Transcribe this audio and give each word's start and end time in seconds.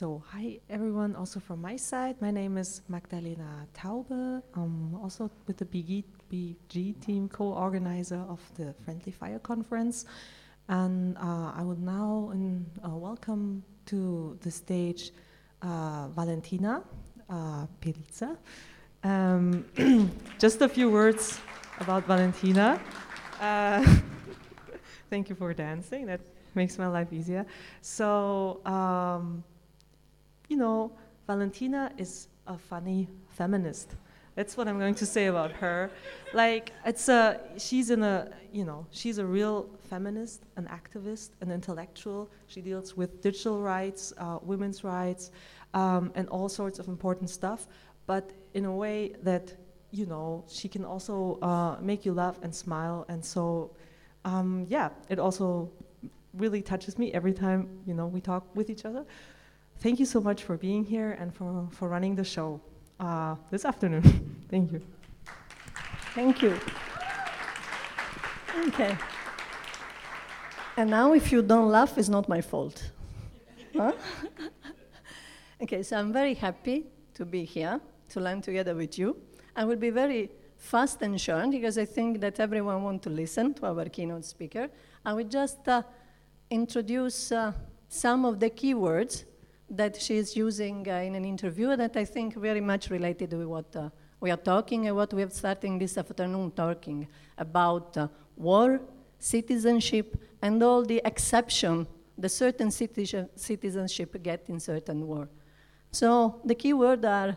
So, 0.00 0.22
hi 0.32 0.58
everyone, 0.70 1.14
also 1.14 1.40
from 1.40 1.60
my 1.60 1.76
side. 1.76 2.16
My 2.22 2.30
name 2.30 2.56
is 2.56 2.80
Magdalena 2.88 3.66
Taube. 3.74 4.42
I'm 4.54 4.94
also 4.94 5.30
with 5.46 5.58
the 5.58 5.66
BG, 5.66 6.04
BG 6.32 6.98
team, 7.04 7.28
co 7.28 7.52
organizer 7.52 8.24
of 8.26 8.40
the 8.56 8.72
Friendly 8.82 9.12
Fire 9.12 9.38
Conference. 9.38 10.06
And 10.70 11.18
uh, 11.18 11.52
I 11.54 11.62
would 11.62 11.82
now 11.82 12.30
in, 12.32 12.64
uh, 12.82 12.96
welcome 12.96 13.62
to 13.92 14.38
the 14.40 14.50
stage 14.50 15.10
uh, 15.60 16.08
Valentina 16.16 16.82
uh. 17.28 18.38
Um, 19.04 19.66
just 20.38 20.62
a 20.62 20.68
few 20.70 20.88
words 20.88 21.38
about 21.78 22.06
Valentina. 22.06 22.80
Uh, 23.38 23.84
thank 25.10 25.28
you 25.28 25.34
for 25.34 25.52
dancing. 25.52 26.06
That 26.06 26.22
makes 26.54 26.78
my 26.78 26.86
life 26.86 27.12
easier. 27.12 27.44
So, 27.82 28.64
um, 28.64 29.44
you 30.50 30.56
know, 30.56 30.92
Valentina 31.26 31.92
is 31.96 32.28
a 32.48 32.58
funny 32.58 33.08
feminist. 33.28 33.94
That's 34.34 34.56
what 34.56 34.66
I'm 34.68 34.78
going 34.78 34.96
to 34.96 35.06
say 35.06 35.26
about 35.26 35.52
her. 35.52 35.90
Like, 36.34 36.72
it's 36.84 37.08
a, 37.08 37.40
she's 37.56 37.90
in 37.90 38.02
a, 38.02 38.30
you 38.52 38.64
know, 38.64 38.86
she's 38.90 39.18
a 39.18 39.24
real 39.24 39.68
feminist, 39.88 40.42
an 40.56 40.66
activist, 40.66 41.30
an 41.40 41.52
intellectual. 41.52 42.28
She 42.48 42.60
deals 42.60 42.96
with 42.96 43.22
digital 43.22 43.60
rights, 43.60 44.12
uh, 44.18 44.38
women's 44.42 44.82
rights, 44.82 45.30
um, 45.72 46.10
and 46.16 46.28
all 46.28 46.48
sorts 46.48 46.80
of 46.80 46.88
important 46.88 47.30
stuff, 47.30 47.68
but 48.06 48.32
in 48.54 48.64
a 48.64 48.74
way 48.74 49.14
that, 49.22 49.54
you 49.92 50.06
know, 50.06 50.44
she 50.48 50.68
can 50.68 50.84
also 50.84 51.38
uh, 51.42 51.76
make 51.80 52.04
you 52.04 52.12
laugh 52.12 52.38
and 52.42 52.52
smile. 52.52 53.04
And 53.08 53.24
so, 53.24 53.70
um, 54.24 54.66
yeah, 54.68 54.88
it 55.08 55.20
also 55.20 55.70
really 56.34 56.62
touches 56.62 56.98
me 56.98 57.12
every 57.12 57.32
time, 57.32 57.68
you 57.86 57.94
know, 57.94 58.06
we 58.06 58.20
talk 58.20 58.44
with 58.56 58.68
each 58.68 58.84
other 58.84 59.04
thank 59.80 59.98
you 59.98 60.06
so 60.06 60.20
much 60.20 60.44
for 60.44 60.56
being 60.56 60.84
here 60.84 61.16
and 61.18 61.34
for, 61.34 61.66
for 61.72 61.88
running 61.88 62.14
the 62.14 62.24
show 62.24 62.60
uh, 63.00 63.34
this 63.50 63.64
afternoon. 63.64 64.02
thank 64.50 64.72
you. 64.72 64.80
Thank 66.14 66.42
you. 66.42 66.56
Okay. 68.68 68.96
And 70.76 70.90
now, 70.90 71.12
if 71.14 71.32
you 71.32 71.42
don't 71.42 71.70
laugh, 71.70 71.96
it's 71.98 72.08
not 72.08 72.28
my 72.28 72.40
fault. 72.40 72.90
Huh? 73.76 73.92
okay, 75.62 75.82
so 75.82 75.98
I'm 75.98 76.12
very 76.12 76.34
happy 76.34 76.86
to 77.14 77.24
be 77.24 77.44
here 77.44 77.80
to 78.10 78.20
learn 78.20 78.42
together 78.42 78.74
with 78.74 78.98
you. 78.98 79.16
I 79.56 79.64
will 79.64 79.76
be 79.76 79.90
very 79.90 80.30
fast 80.56 81.00
and 81.02 81.20
short 81.20 81.50
because 81.50 81.78
I 81.78 81.84
think 81.84 82.20
that 82.20 82.38
everyone 82.38 82.82
wants 82.82 83.04
to 83.04 83.10
listen 83.10 83.54
to 83.54 83.66
our 83.66 83.84
keynote 83.86 84.24
speaker. 84.24 84.68
I 85.04 85.12
will 85.14 85.28
just 85.28 85.66
uh, 85.68 85.82
introduce 86.50 87.32
uh, 87.32 87.52
some 87.88 88.24
of 88.24 88.40
the 88.40 88.50
keywords 88.50 89.24
that 89.70 90.00
she's 90.00 90.36
using 90.36 90.86
uh, 90.88 90.94
in 90.94 91.14
an 91.14 91.24
interview 91.24 91.76
that 91.76 91.96
I 91.96 92.04
think 92.04 92.34
very 92.34 92.60
much 92.60 92.90
related 92.90 93.30
to 93.30 93.48
what 93.48 93.74
uh, 93.76 93.90
we 94.20 94.30
are 94.30 94.36
talking 94.36 94.86
and 94.86 94.96
what 94.96 95.14
we 95.14 95.22
are 95.22 95.30
starting 95.30 95.78
this 95.78 95.96
afternoon 95.96 96.50
talking 96.50 97.08
about 97.38 97.96
uh, 97.96 98.08
war, 98.36 98.80
citizenship, 99.18 100.16
and 100.42 100.62
all 100.62 100.84
the 100.84 101.00
exception 101.04 101.86
the 102.20 102.28
certain 102.28 102.70
citizenship 102.70 104.22
get 104.22 104.48
in 104.48 104.60
certain 104.60 105.06
war. 105.06 105.28
So 105.90 106.40
the 106.44 106.54
key 106.54 106.72
words 106.74 107.04
are 107.04 107.36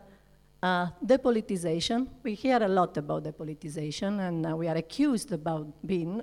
uh, 0.61 0.87
depolitization. 1.03 2.07
We 2.21 2.35
hear 2.35 2.61
a 2.61 2.67
lot 2.67 2.97
about 2.97 3.23
depolitization, 3.23 4.19
and 4.27 4.45
uh, 4.45 4.55
we 4.55 4.67
are 4.67 4.75
accused 4.75 5.31
about 5.31 5.67
being 5.85 6.21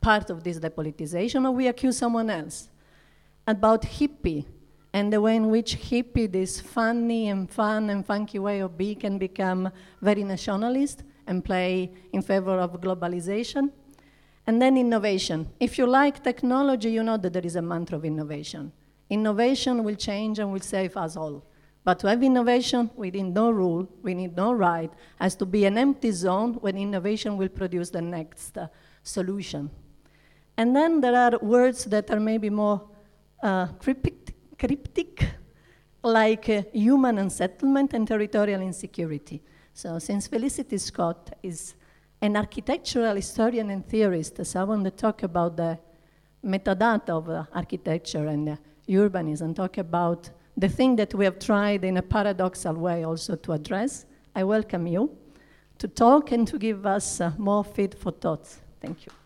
part 0.00 0.30
of 0.30 0.44
this 0.44 0.58
depolitization, 0.58 1.46
or 1.46 1.52
we 1.52 1.66
accuse 1.66 1.96
someone 1.96 2.30
else. 2.30 2.68
About 3.46 3.82
hippie, 3.82 4.46
and 4.94 5.12
the 5.12 5.20
way 5.20 5.34
in 5.34 5.50
which 5.50 5.76
hippie, 5.76 6.30
this 6.30 6.60
funny 6.60 7.26
and 7.26 7.50
fun 7.50 7.90
and 7.90 8.06
funky 8.06 8.38
way 8.38 8.60
of 8.60 8.78
being, 8.78 9.00
can 9.00 9.18
become 9.18 9.68
very 10.00 10.22
nationalist 10.22 11.02
and 11.26 11.44
play 11.44 11.92
in 12.12 12.22
favor 12.22 12.60
of 12.60 12.80
globalization. 12.80 13.72
And 14.46 14.62
then 14.62 14.76
innovation. 14.76 15.50
If 15.58 15.78
you 15.78 15.86
like 15.88 16.22
technology, 16.22 16.92
you 16.92 17.02
know 17.02 17.16
that 17.16 17.32
there 17.32 17.44
is 17.44 17.56
a 17.56 17.62
mantra 17.62 17.98
of 17.98 18.04
innovation. 18.04 18.70
Innovation 19.10 19.82
will 19.82 19.96
change 19.96 20.38
and 20.38 20.52
will 20.52 20.60
save 20.60 20.96
us 20.96 21.16
all. 21.16 21.44
But 21.82 21.98
to 21.98 22.08
have 22.08 22.22
innovation, 22.22 22.88
we 22.94 23.10
need 23.10 23.34
no 23.34 23.50
rule, 23.50 23.88
we 24.00 24.14
need 24.14 24.36
no 24.36 24.52
right, 24.52 24.92
has 25.18 25.34
to 25.36 25.44
be 25.44 25.64
an 25.64 25.76
empty 25.76 26.12
zone 26.12 26.54
when 26.60 26.76
innovation 26.76 27.36
will 27.36 27.48
produce 27.48 27.90
the 27.90 28.00
next 28.00 28.56
uh, 28.56 28.68
solution. 29.02 29.70
And 30.56 30.74
then 30.74 31.00
there 31.00 31.16
are 31.16 31.36
words 31.42 31.84
that 31.86 32.12
are 32.12 32.20
maybe 32.20 32.48
more 32.48 32.80
uh, 33.42 33.66
cryptic 33.80 34.23
cryptic, 34.64 35.26
like 36.02 36.48
uh, 36.48 36.62
human 36.72 37.18
unsettlement 37.18 37.92
and 37.92 38.08
territorial 38.08 38.62
insecurity. 38.62 39.42
So, 39.74 39.98
since 39.98 40.26
Felicity 40.26 40.78
Scott 40.78 41.36
is 41.42 41.74
an 42.22 42.36
architectural 42.36 43.14
historian 43.16 43.70
and 43.70 43.86
theorist, 43.86 44.44
so 44.46 44.60
I 44.60 44.64
want 44.64 44.84
to 44.84 44.90
talk 44.90 45.22
about 45.22 45.56
the 45.56 45.78
metadata 46.42 47.10
of 47.10 47.28
uh, 47.28 47.44
architecture 47.52 48.26
and 48.26 48.48
uh, 48.48 48.56
urbanism, 48.88 49.54
talk 49.54 49.76
about 49.78 50.30
the 50.56 50.68
thing 50.68 50.96
that 50.96 51.12
we 51.14 51.24
have 51.26 51.38
tried 51.38 51.84
in 51.84 51.98
a 51.98 52.02
paradoxal 52.02 52.76
way 52.76 53.04
also 53.04 53.36
to 53.36 53.52
address. 53.52 54.06
I 54.34 54.44
welcome 54.44 54.86
you 54.86 55.10
to 55.78 55.88
talk 55.88 56.32
and 56.32 56.48
to 56.48 56.58
give 56.58 56.86
us 56.86 57.20
uh, 57.20 57.32
more 57.36 57.64
feed 57.64 57.94
for 57.94 58.12
thoughts. 58.12 58.60
Thank 58.80 59.04
you. 59.04 59.23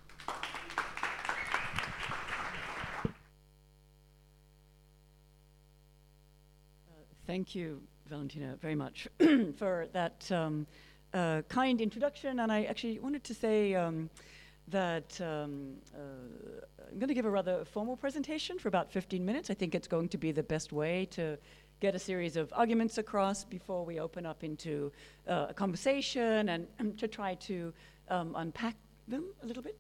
Thank 7.28 7.54
you, 7.54 7.82
Valentina, 8.06 8.56
very 8.58 8.74
much 8.74 9.06
for 9.58 9.86
that 9.92 10.32
um, 10.32 10.66
uh, 11.12 11.42
kind 11.50 11.78
introduction. 11.78 12.40
And 12.40 12.50
I 12.50 12.64
actually 12.64 12.98
wanted 13.00 13.22
to 13.24 13.34
say 13.34 13.74
um, 13.74 14.08
that 14.68 15.20
um, 15.20 15.74
uh, 15.94 16.88
I'm 16.90 16.98
going 16.98 17.08
to 17.08 17.12
give 17.12 17.26
a 17.26 17.30
rather 17.30 17.66
formal 17.66 17.98
presentation 17.98 18.58
for 18.58 18.68
about 18.68 18.90
15 18.90 19.22
minutes. 19.22 19.50
I 19.50 19.54
think 19.54 19.74
it's 19.74 19.86
going 19.86 20.08
to 20.08 20.16
be 20.16 20.32
the 20.32 20.42
best 20.42 20.72
way 20.72 21.04
to 21.10 21.36
get 21.80 21.94
a 21.94 21.98
series 21.98 22.38
of 22.38 22.50
arguments 22.56 22.96
across 22.96 23.44
before 23.44 23.84
we 23.84 24.00
open 24.00 24.24
up 24.24 24.42
into 24.42 24.90
uh, 25.28 25.48
a 25.50 25.54
conversation 25.54 26.48
and 26.48 26.66
to 26.98 27.06
try 27.06 27.34
to 27.34 27.74
um, 28.08 28.32
unpack 28.36 28.74
them 29.06 29.24
a 29.42 29.46
little 29.46 29.62
bit. 29.62 29.78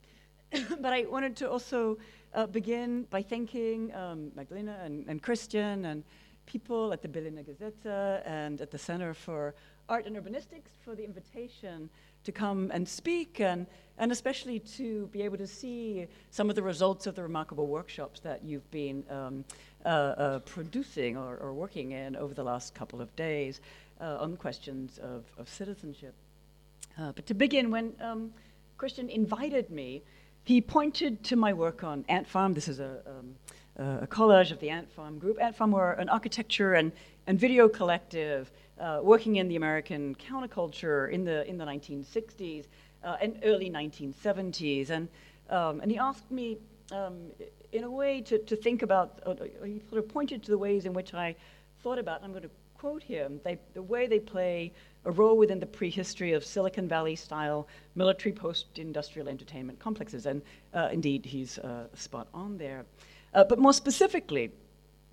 but 0.80 0.92
I 0.92 1.06
wanted 1.06 1.34
to 1.36 1.50
also 1.50 1.96
uh, 2.34 2.46
begin 2.46 3.04
by 3.04 3.22
thanking 3.22 3.94
um, 3.94 4.32
Magdalena 4.34 4.80
and, 4.84 5.06
and 5.08 5.22
Christian 5.22 5.86
and 5.86 6.04
people 6.48 6.94
at 6.94 7.02
the 7.02 7.08
Berliner 7.08 7.42
Gazette 7.42 8.22
and 8.24 8.60
at 8.62 8.70
the 8.70 8.78
Center 8.78 9.12
for 9.12 9.54
Art 9.90 10.06
and 10.06 10.16
Urbanistics 10.16 10.72
for 10.82 10.94
the 10.94 11.04
invitation 11.04 11.90
to 12.24 12.32
come 12.32 12.70
and 12.72 12.88
speak 12.88 13.38
and, 13.38 13.66
and 13.98 14.10
especially 14.10 14.58
to 14.60 15.08
be 15.08 15.20
able 15.20 15.36
to 15.36 15.46
see 15.46 16.06
some 16.30 16.48
of 16.48 16.56
the 16.56 16.62
results 16.62 17.06
of 17.06 17.14
the 17.14 17.22
remarkable 17.22 17.66
workshops 17.66 18.20
that 18.20 18.42
you've 18.42 18.68
been 18.70 19.04
um, 19.10 19.44
uh, 19.84 19.88
uh, 19.88 20.38
producing 20.40 21.18
or, 21.18 21.36
or, 21.36 21.52
working 21.52 21.92
in 21.92 22.16
over 22.16 22.32
the 22.32 22.42
last 22.42 22.74
couple 22.74 23.02
of 23.02 23.14
days 23.14 23.60
uh, 24.00 24.16
on 24.18 24.34
questions 24.34 24.98
of, 24.98 25.24
of 25.36 25.48
citizenship. 25.50 26.14
Uh, 26.98 27.12
but 27.12 27.26
to 27.26 27.34
begin, 27.34 27.70
when 27.70 27.92
um, 28.00 28.32
Christian 28.78 29.10
invited 29.10 29.68
me, 29.70 30.02
he 30.44 30.62
pointed 30.62 31.22
to 31.24 31.36
my 31.36 31.52
work 31.52 31.84
on 31.84 32.06
Ant 32.08 32.26
Farm. 32.26 32.54
This 32.54 32.68
is 32.68 32.80
a 32.80 33.02
um, 33.06 33.34
uh, 33.78 33.98
a 34.02 34.06
collage 34.06 34.50
of 34.50 34.58
the 34.60 34.70
Ant 34.70 34.90
Farm 34.90 35.18
group. 35.18 35.40
Ant 35.40 35.56
Farm 35.56 35.72
were 35.72 35.92
an 35.92 36.08
architecture 36.08 36.74
and, 36.74 36.92
and 37.26 37.38
video 37.38 37.68
collective 37.68 38.50
uh, 38.80 39.00
working 39.02 39.36
in 39.36 39.48
the 39.48 39.56
American 39.56 40.14
counterculture 40.16 41.10
in 41.10 41.24
the, 41.24 41.48
in 41.48 41.58
the 41.58 41.64
1960s 41.64 42.66
uh, 43.04 43.16
and 43.20 43.38
early 43.44 43.70
1970s. 43.70 44.90
And, 44.90 45.08
um, 45.50 45.80
and 45.80 45.90
he 45.90 45.98
asked 45.98 46.30
me, 46.30 46.58
um, 46.92 47.16
in 47.72 47.84
a 47.84 47.90
way, 47.90 48.20
to, 48.22 48.38
to 48.38 48.56
think 48.56 48.82
about, 48.82 49.20
uh, 49.26 49.34
he 49.64 49.80
sort 49.88 50.02
of 50.02 50.08
pointed 50.08 50.42
to 50.44 50.50
the 50.50 50.58
ways 50.58 50.84
in 50.84 50.92
which 50.92 51.14
I 51.14 51.36
thought 51.82 51.98
about, 51.98 52.16
and 52.16 52.26
I'm 52.26 52.32
going 52.32 52.42
to 52.42 52.50
quote 52.78 53.02
him, 53.02 53.40
they, 53.44 53.58
the 53.74 53.82
way 53.82 54.06
they 54.06 54.20
play 54.20 54.72
a 55.04 55.10
role 55.10 55.36
within 55.36 55.58
the 55.58 55.66
prehistory 55.66 56.32
of 56.32 56.44
Silicon 56.44 56.88
Valley 56.88 57.16
style 57.16 57.66
military 57.94 58.32
post 58.32 58.78
industrial 58.78 59.28
entertainment 59.28 59.78
complexes. 59.78 60.26
And 60.26 60.42
uh, 60.74 60.88
indeed, 60.92 61.24
he's 61.24 61.58
uh, 61.58 61.86
spot 61.94 62.28
on 62.32 62.56
there. 62.56 62.84
Uh, 63.34 63.44
but 63.44 63.58
more 63.58 63.72
specifically, 63.72 64.50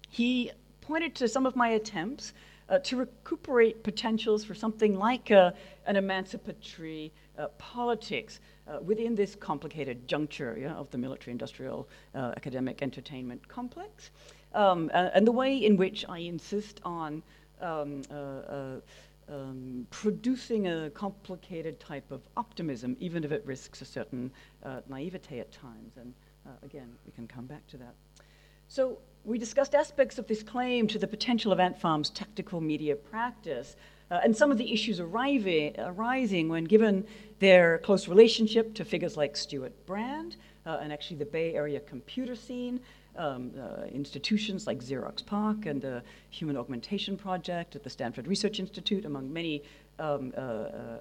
he 0.09 0.51
pointed 0.81 1.15
to 1.15 1.27
some 1.27 1.45
of 1.45 1.55
my 1.55 1.69
attempts 1.69 2.33
uh, 2.69 2.79
to 2.79 2.97
recuperate 2.97 3.83
potentials 3.83 4.43
for 4.43 4.55
something 4.55 4.97
like 4.97 5.31
uh, 5.31 5.51
an 5.85 5.95
emancipatory 5.95 7.11
uh, 7.37 7.47
politics 7.57 8.39
uh, 8.67 8.79
within 8.81 9.13
this 9.13 9.35
complicated 9.35 10.07
juncture 10.07 10.57
yeah, 10.59 10.73
of 10.73 10.89
the 10.91 10.97
military 10.97 11.31
industrial 11.31 11.87
uh, 12.15 12.33
academic 12.35 12.81
entertainment 12.81 13.47
complex. 13.47 14.09
Um, 14.53 14.89
and 14.93 15.27
the 15.27 15.33
way 15.33 15.57
in 15.57 15.75
which 15.75 16.05
I 16.07 16.19
insist 16.19 16.79
on 16.83 17.21
um, 17.59 18.03
um, 19.27 19.87
producing 19.89 20.67
a 20.67 20.89
complicated 20.91 21.79
type 21.79 22.09
of 22.09 22.21
optimism, 22.37 22.95
even 22.99 23.23
if 23.23 23.31
it 23.31 23.43
risks 23.45 23.81
a 23.81 23.85
certain 23.85 24.31
naivete 24.87 25.39
at 25.39 25.51
times. 25.51 25.97
And 25.99 26.13
again, 26.63 26.89
we 27.05 27.11
can 27.11 27.27
come 27.27 27.45
back 27.45 27.67
to 27.67 27.77
that. 27.77 27.95
So 28.67 28.99
we 29.23 29.37
discussed 29.37 29.75
aspects 29.75 30.17
of 30.17 30.27
this 30.27 30.43
claim 30.43 30.87
to 30.87 30.99
the 30.99 31.07
potential 31.07 31.51
of 31.51 31.59
Ant 31.59 31.79
Farm's 31.79 32.09
tactical 32.09 32.61
media 32.61 32.95
practice 32.95 33.75
uh, 34.11 34.19
and 34.23 34.35
some 34.35 34.51
of 34.51 34.57
the 34.57 34.71
issues 34.71 34.99
arriving, 34.99 35.75
arising 35.79 36.47
when 36.47 36.63
given 36.63 37.05
their 37.39 37.79
close 37.79 38.07
relationship 38.07 38.73
to 38.75 38.85
figures 38.85 39.17
like 39.17 39.35
Stewart 39.35 39.73
Brand 39.85 40.37
uh, 40.65 40.77
and 40.81 40.93
actually 40.93 41.17
the 41.17 41.25
Bay 41.25 41.55
Area 41.55 41.79
computer 41.79 42.35
scene, 42.35 42.79
um, 43.17 43.51
uh, 43.59 43.85
institutions 43.85 44.67
like 44.67 44.79
Xerox 44.79 45.25
PARC 45.25 45.65
and 45.65 45.81
the 45.81 46.03
Human 46.29 46.57
Augmentation 46.57 47.17
Project 47.17 47.75
at 47.75 47.83
the 47.83 47.89
Stanford 47.89 48.27
Research 48.27 48.59
Institute, 48.59 49.05
among 49.05 49.31
many 49.31 49.63
um, 49.99 50.33
uh, 50.37 50.39
uh, 50.39 50.97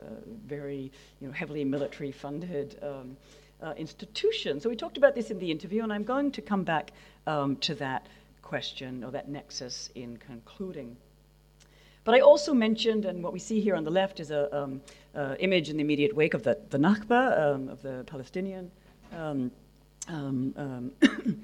very 0.46 0.92
you 1.20 1.26
know, 1.26 1.32
heavily 1.32 1.64
military 1.64 2.12
funded 2.12 2.78
um, 2.82 3.16
uh, 3.62 3.74
institutions. 3.76 4.62
So 4.62 4.68
we 4.68 4.76
talked 4.76 4.96
about 4.96 5.14
this 5.14 5.30
in 5.30 5.38
the 5.38 5.50
interview, 5.50 5.82
and 5.82 5.92
I'm 5.92 6.04
going 6.04 6.32
to 6.32 6.42
come 6.42 6.64
back 6.64 6.92
um, 7.26 7.56
to 7.56 7.74
that 7.76 8.06
question 8.42 9.04
or 9.04 9.10
that 9.12 9.28
nexus 9.28 9.90
in 9.94 10.16
concluding. 10.18 10.96
But 12.04 12.14
I 12.14 12.20
also 12.20 12.52
mentioned, 12.52 13.06
and 13.06 13.22
what 13.22 13.32
we 13.32 13.38
see 13.38 13.60
here 13.60 13.74
on 13.74 13.84
the 13.84 13.90
left 13.90 14.20
is 14.20 14.30
a 14.30 14.54
um, 14.56 14.82
uh, 15.14 15.36
image 15.38 15.70
in 15.70 15.76
the 15.76 15.82
immediate 15.82 16.14
wake 16.14 16.34
of 16.34 16.42
the, 16.42 16.58
the 16.68 16.78
Nakba, 16.78 17.54
um, 17.54 17.68
of 17.68 17.80
the 17.82 18.04
Palestinian 18.06 18.70
um, 19.16 19.50
um, 20.08 20.54
um, 20.56 20.92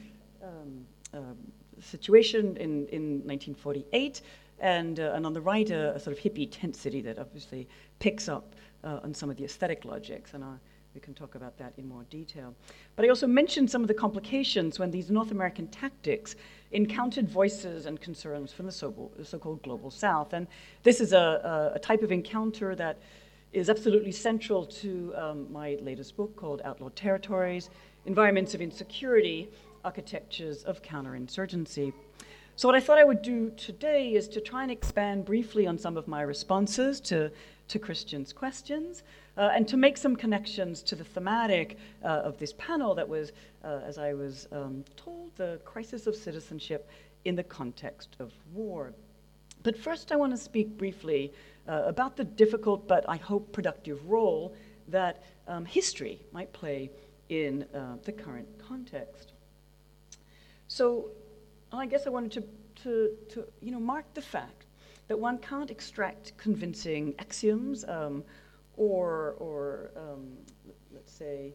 um 1.15 1.37
situation 1.81 2.57
in, 2.57 2.87
in 2.89 3.03
1948. 3.25 4.21
And, 4.61 5.01
uh, 5.01 5.13
and 5.15 5.25
on 5.25 5.33
the 5.33 5.41
right, 5.41 5.71
a, 5.71 5.95
a, 5.95 5.99
sort 5.99 6.17
of 6.17 6.23
hippie 6.23 6.49
tent 6.51 6.77
city 6.77 7.01
that 7.03 7.19
obviously 7.19 7.67
picks 7.99 8.29
up 8.29 8.55
uh, 8.85 9.01
on 9.03 9.15
some 9.15 9.31
of 9.31 9.37
the 9.37 9.45
aesthetic 9.45 9.87
logics. 9.87 10.35
And 10.35 10.45
we 10.95 11.01
can 11.01 11.15
talk 11.15 11.35
about 11.37 11.57
that 11.59 11.73
in 11.79 11.89
more 11.89 12.05
detail. 12.11 12.55
But 12.97 13.05
I 13.05 13.09
also 13.09 13.27
mentioned 13.27 13.71
some 13.71 13.83
of 13.83 13.89
the 13.89 13.95
complications 13.95 14.79
when 14.79 14.91
these 14.91 15.11
North 15.11 15.31
American 15.31 15.69
tactics 15.69 16.35
encountered 16.73 17.29
voices 17.29 17.87
and 17.87 18.01
concerns 18.01 18.53
from 18.53 18.67
the 18.67 18.73
so 18.73 19.39
called 19.41 19.63
global 19.63 19.91
south. 19.91 20.33
And 20.33 20.47
this 20.83 21.01
is 21.01 21.13
a, 21.13 21.73
a, 21.75 21.79
type 21.79 22.03
of 22.03 22.11
encounter 22.11 22.75
that 22.75 22.99
is 23.53 23.71
absolutely 23.71 24.13
central 24.13 24.65
to 24.65 25.13
um, 25.17 25.53
my 25.53 25.79
latest 25.81 26.17
book 26.17 26.35
called 26.37 26.61
Outlawed 26.65 26.97
Territories 26.97 27.71
Environments 28.07 28.55
of 28.55 28.61
Insecurity 28.61 29.49
Architectures 29.85 30.65
of 30.65 30.83
Counterinsurgency. 30.83 31.93
So, 32.57 32.69
what 32.69 32.75
I 32.75 32.81
thought 32.81 32.99
I 32.99 33.05
would 33.05 33.23
do 33.23 33.51
today 33.57 34.13
is 34.15 34.29
to 34.29 34.41
try 34.41 34.63
and 34.63 34.71
expand 34.71 35.25
briefly 35.25 35.67
on 35.67 35.79
some 35.79 35.97
of 35.97 36.07
my 36.07 36.23
responses 36.23 37.01
to, 37.03 37.31
to 37.69 37.79
Christian's 37.79 38.33
questions 38.33 39.03
uh, 39.41 39.51
and 39.55 39.67
to 39.67 39.79
make 39.79 39.97
some 39.97 40.15
connections 40.15 40.83
to 40.83 40.95
the 40.95 41.03
thematic 41.03 41.79
uh, 42.05 42.09
of 42.09 42.37
this 42.37 42.53
panel 42.59 42.95
that 42.95 43.09
was, 43.09 43.33
uh, 43.65 43.81
as 43.87 43.97
I 43.97 44.13
was 44.13 44.47
um, 44.53 44.85
told, 44.97 45.35
the 45.37 45.59
crisis 45.65 46.07
of 46.07 46.15
citizenship 46.15 46.91
in 47.25 47.35
the 47.35 47.43
context 47.43 48.17
of 48.19 48.35
war. 48.53 48.93
But 49.63 49.79
first, 49.79 50.13
I 50.13 50.17
want 50.17 50.33
to 50.33 50.37
speak 50.37 50.77
briefly 50.77 51.33
uh, 51.67 51.85
about 51.87 52.19
the 52.19 52.25
difficult 52.25 52.87
but 52.87 53.03
I 53.09 53.17
hope 53.17 53.51
productive 53.51 54.07
role 54.07 54.55
that 54.89 55.25
um, 55.49 55.65
history 55.65 56.21
might 56.33 56.53
play 56.53 56.91
in 57.31 57.63
uh, 57.75 57.97
the 58.05 58.13
current 58.13 58.49
context. 58.59 59.33
So, 60.69 61.13
I 61.73 61.87
guess 61.87 62.07
I 62.07 62.11
wanted 62.11 62.33
to, 62.33 62.43
to, 62.83 63.17
to 63.31 63.45
you 63.63 63.71
know, 63.71 63.81
mark 63.81 64.05
the 64.13 64.23
fact 64.23 64.67
that 65.09 65.19
one 65.19 65.39
can't 65.39 65.71
extract 65.71 66.37
convincing 66.37 67.15
axioms 67.19 67.87
um, 67.89 68.23
or, 68.81 69.37
or 69.39 69.91
um, 69.95 70.39
let's 70.95 71.13
say, 71.13 71.53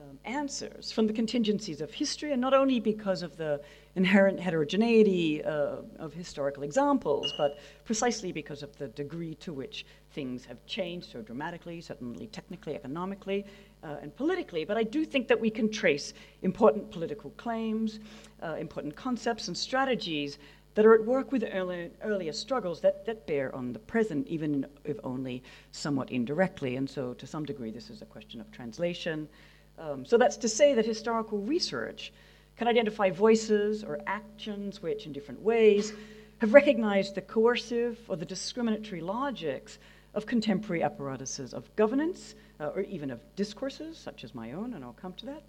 um, 0.00 0.18
answers 0.24 0.90
from 0.90 1.06
the 1.06 1.12
contingencies 1.12 1.80
of 1.80 1.92
history, 1.92 2.32
and 2.32 2.40
not 2.40 2.52
only 2.52 2.80
because 2.80 3.22
of 3.22 3.36
the 3.36 3.60
inherent 3.94 4.38
heterogeneity 4.40 5.42
uh, 5.44 5.76
of 5.98 6.12
historical 6.14 6.64
examples, 6.64 7.32
but 7.38 7.58
precisely 7.84 8.32
because 8.32 8.62
of 8.64 8.76
the 8.76 8.88
degree 8.88 9.34
to 9.36 9.52
which 9.52 9.86
things 10.12 10.44
have 10.44 10.64
changed 10.66 11.10
so 11.12 11.22
dramatically, 11.22 11.80
certainly 11.80 12.26
technically, 12.28 12.74
economically, 12.74 13.44
uh, 13.84 13.96
and 14.02 14.14
politically. 14.16 14.64
But 14.64 14.76
I 14.76 14.82
do 14.82 15.04
think 15.04 15.28
that 15.28 15.40
we 15.40 15.50
can 15.50 15.70
trace 15.70 16.12
important 16.42 16.90
political 16.90 17.30
claims, 17.30 18.00
uh, 18.42 18.54
important 18.54 18.96
concepts, 18.96 19.46
and 19.46 19.56
strategies 19.56 20.38
that 20.78 20.86
are 20.86 20.94
at 20.94 21.04
work 21.04 21.32
with 21.32 21.42
early, 21.52 21.90
earlier 22.04 22.32
struggles 22.32 22.80
that, 22.80 23.04
that 23.04 23.26
bear 23.26 23.52
on 23.52 23.72
the 23.72 23.80
present, 23.80 24.24
even 24.28 24.64
if 24.84 24.96
only 25.02 25.42
somewhat 25.72 26.08
indirectly. 26.12 26.76
And 26.76 26.88
so, 26.88 27.14
to 27.14 27.26
some 27.26 27.44
degree, 27.44 27.72
this 27.72 27.90
is 27.90 28.00
a 28.00 28.04
question 28.04 28.40
of 28.40 28.48
translation. 28.52 29.28
Um, 29.76 30.06
so, 30.06 30.16
that's 30.16 30.36
to 30.36 30.48
say 30.48 30.74
that 30.74 30.86
historical 30.86 31.38
research 31.38 32.12
can 32.56 32.68
identify 32.68 33.10
voices 33.10 33.82
or 33.82 33.98
actions 34.06 34.80
which, 34.80 35.04
in 35.04 35.12
different 35.12 35.42
ways, 35.42 35.94
have 36.40 36.54
recognized 36.54 37.16
the 37.16 37.22
coercive 37.22 37.98
or 38.06 38.14
the 38.14 38.24
discriminatory 38.24 39.00
logics 39.00 39.80
of 40.14 40.26
contemporary 40.26 40.84
apparatuses 40.84 41.54
of 41.54 41.74
governance 41.74 42.36
uh, 42.60 42.66
or 42.68 42.82
even 42.82 43.10
of 43.10 43.18
discourses, 43.34 43.98
such 43.98 44.22
as 44.22 44.32
my 44.32 44.52
own, 44.52 44.74
and 44.74 44.84
I'll 44.84 44.92
come 44.92 45.14
to 45.14 45.26
that, 45.26 45.42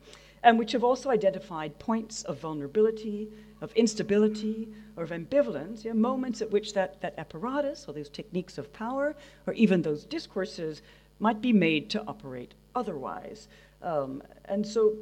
and 0.44 0.58
which 0.58 0.72
have 0.72 0.84
also 0.84 1.10
identified 1.10 1.78
points 1.80 2.24
of 2.24 2.40
vulnerability, 2.40 3.30
of 3.62 3.72
instability, 3.74 4.70
or 4.96 5.04
of 5.04 5.12
ambivalence, 5.12 5.84
know, 5.86 5.94
moments 5.94 6.42
at 6.42 6.50
which 6.52 6.74
that, 6.74 7.02
that 7.02 7.14
apparatus 7.18 7.86
or 7.88 7.94
those 7.94 8.10
techniques 8.10 8.58
of 8.58 8.72
power, 8.74 9.16
or 9.48 9.54
even 9.54 9.82
those 9.82 10.06
discourses, 10.06 10.82
might 11.20 11.42
be 11.42 11.52
made 11.52 11.90
to 11.90 12.04
operate 12.08 12.54
otherwise. 12.76 13.48
Um, 13.82 14.24
and 14.46 14.66
so, 14.66 14.94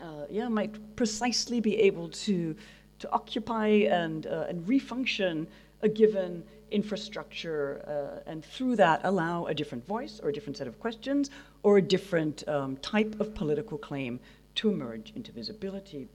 uh, 0.00 0.26
yeah, 0.30 0.48
might 0.48 0.96
precisely 0.96 1.60
be 1.60 1.76
able 1.80 2.08
to, 2.08 2.54
to 3.00 3.10
occupy 3.12 3.66
and, 3.66 4.26
uh, 4.26 4.46
and 4.48 4.64
refunction 4.66 5.46
a 5.82 5.88
given 5.88 6.44
infrastructure 6.70 7.82
uh, 7.86 8.30
and 8.30 8.44
through 8.44 8.76
that 8.76 9.00
allow 9.04 9.46
a 9.46 9.54
different 9.54 9.84
voice 9.86 10.20
or 10.22 10.28
a 10.28 10.32
different 10.32 10.56
set 10.56 10.66
of 10.66 10.78
questions 10.78 11.30
or 11.62 11.78
a 11.78 11.82
different 11.82 12.46
um, 12.48 12.76
type 12.76 13.18
of 13.20 13.34
political 13.34 13.76
claim 13.76 14.20
to 14.56 14.70
emerge 14.70 15.12
into 15.14 15.32
visibility. 15.32 16.08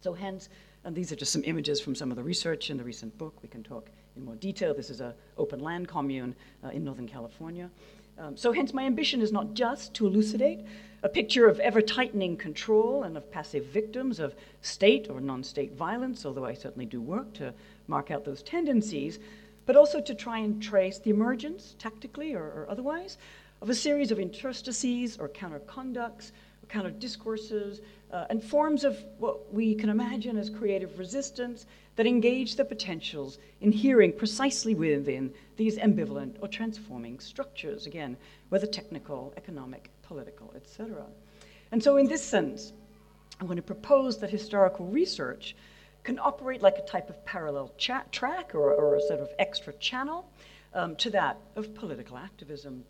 So, 0.00 0.12
hence, 0.12 0.48
and 0.84 0.94
these 0.94 1.10
are 1.12 1.16
just 1.16 1.32
some 1.32 1.42
images 1.44 1.80
from 1.80 1.94
some 1.94 2.10
of 2.10 2.16
the 2.16 2.22
research 2.22 2.70
in 2.70 2.76
the 2.76 2.84
recent 2.84 3.16
book. 3.16 3.34
We 3.42 3.48
can 3.48 3.62
talk 3.62 3.88
in 4.16 4.24
more 4.24 4.36
detail. 4.36 4.74
This 4.74 4.90
is 4.90 5.00
an 5.00 5.14
open 5.38 5.60
land 5.60 5.88
commune 5.88 6.34
uh, 6.62 6.68
in 6.68 6.84
Northern 6.84 7.08
California. 7.08 7.70
Um, 8.18 8.36
so, 8.36 8.52
hence, 8.52 8.72
my 8.72 8.84
ambition 8.84 9.20
is 9.20 9.32
not 9.32 9.54
just 9.54 9.94
to 9.94 10.06
elucidate 10.06 10.60
a 11.02 11.08
picture 11.08 11.48
of 11.48 11.58
ever 11.60 11.82
tightening 11.82 12.36
control 12.36 13.02
and 13.02 13.16
of 13.16 13.30
passive 13.30 13.66
victims 13.66 14.20
of 14.20 14.34
state 14.62 15.08
or 15.10 15.20
non 15.20 15.42
state 15.42 15.74
violence, 15.74 16.24
although 16.24 16.44
I 16.44 16.54
certainly 16.54 16.86
do 16.86 17.00
work 17.00 17.32
to 17.34 17.52
mark 17.88 18.10
out 18.10 18.24
those 18.24 18.42
tendencies, 18.42 19.18
but 19.66 19.76
also 19.76 20.00
to 20.00 20.14
try 20.14 20.38
and 20.38 20.62
trace 20.62 20.98
the 20.98 21.10
emergence, 21.10 21.74
tactically 21.78 22.34
or, 22.34 22.44
or 22.44 22.66
otherwise, 22.68 23.18
of 23.60 23.70
a 23.70 23.74
series 23.74 24.10
of 24.10 24.18
interstices 24.18 25.18
or 25.18 25.28
counterconducts 25.28 26.32
kind 26.74 26.86
of 26.88 26.98
discourses 26.98 27.80
uh, 28.12 28.26
and 28.30 28.42
forms 28.42 28.82
of 28.82 28.98
what 29.18 29.54
we 29.54 29.76
can 29.76 29.88
imagine 29.88 30.36
as 30.36 30.50
creative 30.50 30.98
resistance 30.98 31.66
that 31.94 32.04
engage 32.04 32.56
the 32.56 32.64
potentials 32.64 33.38
inhering 33.60 34.12
precisely 34.12 34.74
within 34.74 35.32
these 35.56 35.78
ambivalent 35.78 36.34
or 36.42 36.48
transforming 36.48 37.20
structures, 37.20 37.86
again, 37.86 38.16
whether 38.48 38.66
technical, 38.66 39.32
economic, 39.36 39.88
political, 40.02 40.52
etc. 40.56 41.06
And 41.70 41.80
so, 41.80 41.96
in 41.96 42.08
this 42.08 42.24
sense, 42.24 42.72
I'm 43.40 43.46
going 43.46 43.56
to 43.56 43.62
propose 43.62 44.18
that 44.18 44.30
historical 44.30 44.86
research 44.86 45.54
can 46.02 46.18
operate 46.18 46.60
like 46.60 46.76
a 46.76 46.82
type 46.82 47.08
of 47.08 47.24
parallel 47.24 47.72
track 47.78 48.50
or, 48.52 48.74
or, 48.74 48.96
a 48.96 49.00
sort 49.00 49.20
of 49.20 49.28
extra 49.38 49.72
channel 49.74 50.28
um, 50.74 50.96
to 50.96 51.10
that 51.10 51.38
of 51.56 51.74
political 51.74 52.18
activism. 52.18 52.84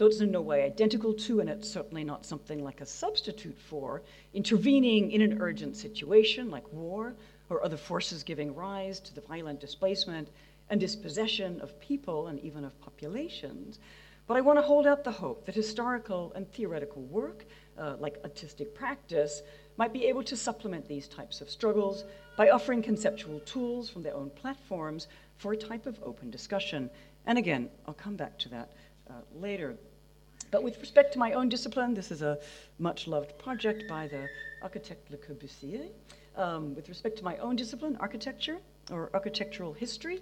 So 0.00 0.06
it's 0.06 0.22
in 0.22 0.30
no 0.30 0.40
way 0.40 0.64
identical 0.64 1.12
to, 1.12 1.40
and 1.40 1.50
it's 1.50 1.68
certainly 1.68 2.04
not 2.04 2.24
something 2.24 2.64
like 2.64 2.80
a 2.80 2.86
substitute 2.86 3.58
for, 3.58 4.00
intervening 4.32 5.12
in 5.12 5.20
an 5.20 5.42
urgent 5.42 5.76
situation 5.76 6.50
like 6.50 6.64
war 6.72 7.14
or 7.50 7.62
other 7.62 7.76
forces 7.76 8.22
giving 8.22 8.54
rise 8.54 8.98
to 9.00 9.14
the 9.14 9.20
violent 9.20 9.60
displacement 9.60 10.30
and 10.70 10.80
dispossession 10.80 11.60
of 11.60 11.78
people 11.80 12.28
and 12.28 12.40
even 12.40 12.64
of 12.64 12.80
populations. 12.80 13.78
But 14.26 14.38
I 14.38 14.40
want 14.40 14.58
to 14.58 14.62
hold 14.62 14.86
out 14.86 15.04
the 15.04 15.10
hope 15.10 15.44
that 15.44 15.54
historical 15.54 16.32
and 16.34 16.50
theoretical 16.50 17.02
work, 17.02 17.44
uh, 17.76 17.96
like 17.98 18.20
artistic 18.24 18.74
practice, 18.74 19.42
might 19.76 19.92
be 19.92 20.06
able 20.06 20.22
to 20.22 20.34
supplement 20.34 20.88
these 20.88 21.08
types 21.08 21.42
of 21.42 21.50
struggles 21.50 22.04
by 22.38 22.48
offering 22.48 22.80
conceptual 22.80 23.40
tools 23.40 23.90
from 23.90 24.02
their 24.02 24.16
own 24.16 24.30
platforms 24.30 25.08
for 25.36 25.52
a 25.52 25.58
type 25.58 25.84
of 25.84 26.00
open 26.02 26.30
discussion. 26.30 26.88
And 27.26 27.36
again, 27.36 27.68
I'll 27.86 27.92
come 27.92 28.16
back 28.16 28.38
to 28.38 28.48
that 28.48 28.70
uh, 29.10 29.20
later. 29.34 29.76
But 30.50 30.62
with 30.62 30.80
respect 30.80 31.12
to 31.12 31.18
my 31.18 31.32
own 31.32 31.48
discipline, 31.48 31.94
this 31.94 32.10
is 32.10 32.22
a 32.22 32.38
much 32.78 33.06
loved 33.06 33.38
project 33.38 33.84
by 33.88 34.08
the 34.08 34.28
architect 34.62 35.10
Le 35.10 35.16
Corbusier. 35.16 35.88
Um, 36.36 36.74
with 36.74 36.88
respect 36.88 37.18
to 37.18 37.24
my 37.24 37.36
own 37.38 37.56
discipline, 37.56 37.96
architecture 38.00 38.58
or 38.90 39.10
architectural 39.14 39.72
history, 39.72 40.20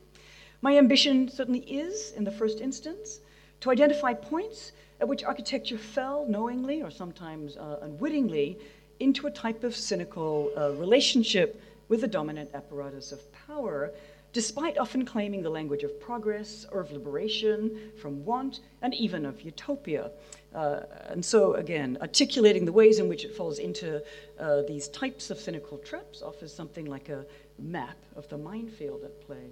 my 0.61 0.77
ambition 0.77 1.29
certainly 1.29 1.61
is, 1.61 2.13
in 2.13 2.25
the 2.25 2.31
first 2.31 2.61
instance, 2.61 3.21
to 3.61 3.71
identify 3.71 4.13
points 4.13 4.73
at 5.01 5.09
which 5.09 5.23
architecture 5.23 5.79
fell 5.79 6.27
knowingly 6.29 6.83
or 6.83 6.91
sometimes 6.91 7.57
uh, 7.57 7.79
unwittingly 7.83 8.59
into 9.01 9.27
a 9.27 9.31
type 9.31 9.65
of 9.65 9.75
cynical 9.75 10.51
uh, 10.57 10.71
relationship 10.73 11.61
with 11.89 12.01
the 12.01 12.09
dominant 12.09 12.51
apparatus 12.53 13.13
of 13.13 13.21
power, 13.47 13.93
despite 14.33 14.77
often 14.79 15.05
claiming 15.05 15.43
the 15.43 15.51
language 15.51 15.83
of 15.83 15.99
progress 16.01 16.67
or 16.71 16.81
of 16.81 16.93
liberation 16.93 17.93
from 18.01 18.25
want 18.25 18.61
and 18.83 18.95
even 18.95 19.25
of 19.25 19.41
utopia. 19.43 20.11
Uh, 20.55 20.81
and 21.09 21.25
so, 21.25 21.55
again, 21.55 21.97
articulating 22.01 22.65
the 22.65 22.73
ways 22.73 22.99
in 22.99 23.09
which 23.09 23.25
it 23.25 23.35
falls 23.35 23.59
into 23.59 24.03
uh, 24.39 24.63
these 24.67 24.89
types 24.89 25.31
of 25.31 25.39
cynical 25.39 25.79
traps 25.79 26.23
offers 26.23 26.53
something 26.53 26.87
like 26.87 27.09
a 27.09 27.25
map 27.59 27.97
of 28.17 28.29
the 28.29 28.39
minefield 28.39 29.03
at 29.05 29.21
play. 29.27 29.51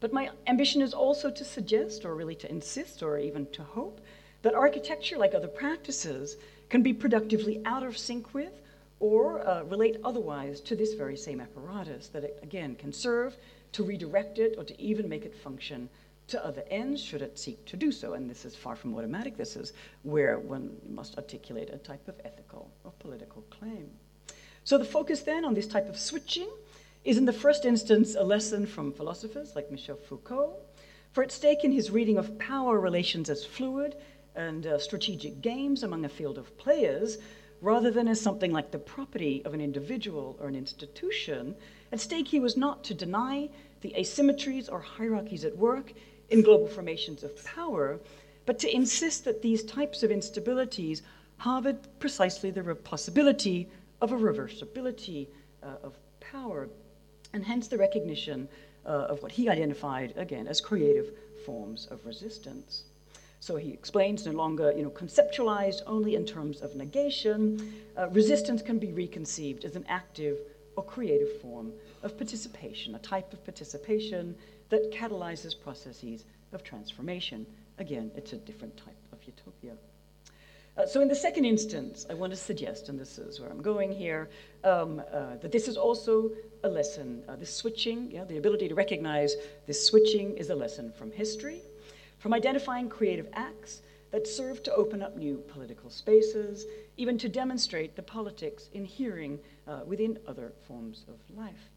But 0.00 0.12
my 0.12 0.30
ambition 0.46 0.82
is 0.82 0.92
also 0.92 1.30
to 1.30 1.44
suggest, 1.44 2.04
or 2.04 2.14
really 2.14 2.34
to 2.36 2.50
insist, 2.50 3.02
or 3.02 3.18
even 3.18 3.46
to 3.52 3.62
hope, 3.62 4.00
that 4.42 4.54
architecture, 4.54 5.16
like 5.16 5.34
other 5.34 5.48
practices, 5.48 6.36
can 6.68 6.82
be 6.82 6.92
productively 6.92 7.62
out 7.64 7.82
of 7.82 7.96
sync 7.96 8.34
with 8.34 8.52
or 9.00 9.46
uh, 9.46 9.62
relate 9.64 9.96
otherwise 10.04 10.60
to 10.62 10.76
this 10.76 10.94
very 10.94 11.16
same 11.16 11.40
apparatus, 11.40 12.08
that 12.08 12.24
it, 12.24 12.38
again, 12.42 12.74
can 12.74 12.92
serve 12.92 13.36
to 13.72 13.84
redirect 13.84 14.38
it 14.38 14.54
or 14.56 14.64
to 14.64 14.80
even 14.80 15.08
make 15.08 15.24
it 15.24 15.34
function 15.34 15.88
to 16.28 16.44
other 16.44 16.64
ends 16.70 17.00
should 17.00 17.22
it 17.22 17.38
seek 17.38 17.64
to 17.66 17.76
do 17.76 17.92
so. 17.92 18.14
And 18.14 18.28
this 18.28 18.44
is 18.44 18.56
far 18.56 18.74
from 18.74 18.94
automatic. 18.94 19.36
This 19.36 19.56
is 19.56 19.72
where 20.02 20.38
one 20.38 20.76
must 20.88 21.16
articulate 21.16 21.70
a 21.72 21.78
type 21.78 22.08
of 22.08 22.14
ethical 22.24 22.70
or 22.84 22.92
political 22.98 23.42
claim. 23.50 23.90
So 24.64 24.78
the 24.78 24.84
focus 24.84 25.20
then 25.20 25.44
on 25.44 25.54
this 25.54 25.68
type 25.68 25.88
of 25.88 25.98
switching 25.98 26.48
is 27.04 27.18
in 27.18 27.24
the 27.24 27.32
first 27.32 27.64
instance 27.64 28.16
a 28.16 28.24
lesson 28.24 28.66
from 28.66 28.92
philosophers 28.92 29.54
like 29.54 29.70
Michel 29.70 29.96
Foucault, 29.96 30.56
for 31.12 31.22
its 31.22 31.36
stake 31.36 31.62
in 31.62 31.70
his 31.70 31.90
reading 31.90 32.18
of 32.18 32.36
power 32.38 32.80
relations 32.80 33.30
as 33.30 33.44
fluid 33.44 33.94
and 34.34 34.66
uh, 34.66 34.78
strategic 34.78 35.40
games 35.40 35.84
among 35.84 36.04
a 36.04 36.08
field 36.08 36.36
of 36.36 36.58
players, 36.58 37.18
rather 37.60 37.90
than 37.90 38.08
as 38.08 38.20
something 38.20 38.52
like 38.52 38.70
the 38.70 38.78
property 38.78 39.42
of 39.44 39.54
an 39.54 39.60
individual 39.60 40.36
or 40.40 40.48
an 40.48 40.54
institution, 40.54 41.54
at 41.92 42.00
stake 42.00 42.28
he 42.28 42.40
was 42.40 42.56
not 42.56 42.84
to 42.84 42.94
deny 42.94 43.48
the 43.80 43.94
asymmetries 43.98 44.70
or 44.70 44.80
hierarchies 44.80 45.44
at 45.44 45.56
work 45.56 45.92
in 46.30 46.42
global 46.42 46.66
formations 46.66 47.22
of 47.22 47.44
power, 47.44 47.98
but 48.44 48.58
to 48.58 48.74
insist 48.74 49.24
that 49.24 49.42
these 49.42 49.62
types 49.64 50.02
of 50.02 50.10
instabilities 50.10 51.02
harbored 51.38 51.78
precisely 51.98 52.50
the 52.50 52.74
possibility 52.74 53.68
of 54.00 54.12
a 54.12 54.16
reversibility 54.16 55.28
uh, 55.62 55.76
of 55.82 55.96
power 56.20 56.68
and 57.32 57.44
hence 57.44 57.68
the 57.68 57.76
recognition 57.76 58.48
uh, 58.84 58.88
of 58.88 59.22
what 59.22 59.32
he 59.32 59.48
identified, 59.48 60.12
again, 60.16 60.46
as 60.46 60.60
creative 60.60 61.12
forms 61.44 61.86
of 61.90 62.04
resistance. 62.06 62.84
So 63.40 63.56
he 63.56 63.70
explains 63.70 64.26
no 64.26 64.32
longer, 64.32 64.72
you 64.72 64.82
know, 64.82 64.90
conceptualized 64.90 65.82
only 65.86 66.14
in 66.14 66.24
terms 66.24 66.60
of 66.60 66.74
negation, 66.74 67.74
uh, 67.96 68.08
resistance 68.08 68.62
can 68.62 68.78
be 68.78 68.92
reconceived 68.92 69.64
as 69.64 69.76
an 69.76 69.84
active 69.88 70.38
or 70.76 70.84
creative 70.84 71.40
form 71.40 71.72
of 72.02 72.16
participation, 72.16 72.94
a 72.94 72.98
type 72.98 73.32
of 73.32 73.44
participation 73.44 74.34
that 74.68 74.90
catalyzes 74.92 75.58
processes 75.58 76.24
of 76.52 76.62
transformation. 76.62 77.46
Again, 77.78 78.10
it's 78.16 78.32
a 78.32 78.36
different 78.36 78.76
type 78.76 78.96
of 79.12 79.18
utopia. 79.24 79.74
Uh, 80.76 80.86
so 80.86 81.00
in 81.00 81.08
the 81.08 81.14
second 81.14 81.46
instance, 81.46 82.04
I 82.10 82.14
want 82.14 82.32
to 82.32 82.36
suggest, 82.36 82.90
and 82.90 82.98
this 82.98 83.18
is 83.18 83.40
where 83.40 83.48
I'm 83.48 83.62
going 83.62 83.92
here, 83.92 84.28
um, 84.62 85.00
uh, 85.10 85.36
that 85.36 85.50
this 85.50 85.68
is 85.68 85.78
also 85.78 86.30
a 86.64 86.68
lesson. 86.68 87.22
Uh, 87.26 87.36
this 87.36 87.54
switching, 87.54 88.10
yeah, 88.10 88.24
the 88.24 88.36
ability 88.36 88.68
to 88.68 88.74
recognize 88.74 89.36
this 89.66 89.86
switching 89.86 90.36
is 90.36 90.50
a 90.50 90.54
lesson 90.54 90.92
from 90.92 91.10
history, 91.10 91.62
from 92.26 92.34
identifying 92.34 92.88
creative 92.88 93.28
acts 93.34 93.82
that 94.10 94.26
serve 94.26 94.60
to 94.60 94.74
open 94.74 95.00
up 95.00 95.16
new 95.16 95.36
political 95.46 95.88
spaces, 95.88 96.66
even 96.96 97.16
to 97.16 97.28
demonstrate 97.28 97.94
the 97.94 98.02
politics 98.02 98.68
inhering 98.72 99.38
uh, 99.68 99.82
within 99.86 100.18
other 100.26 100.52
forms 100.66 101.04
of 101.06 101.20
life. 101.36 101.70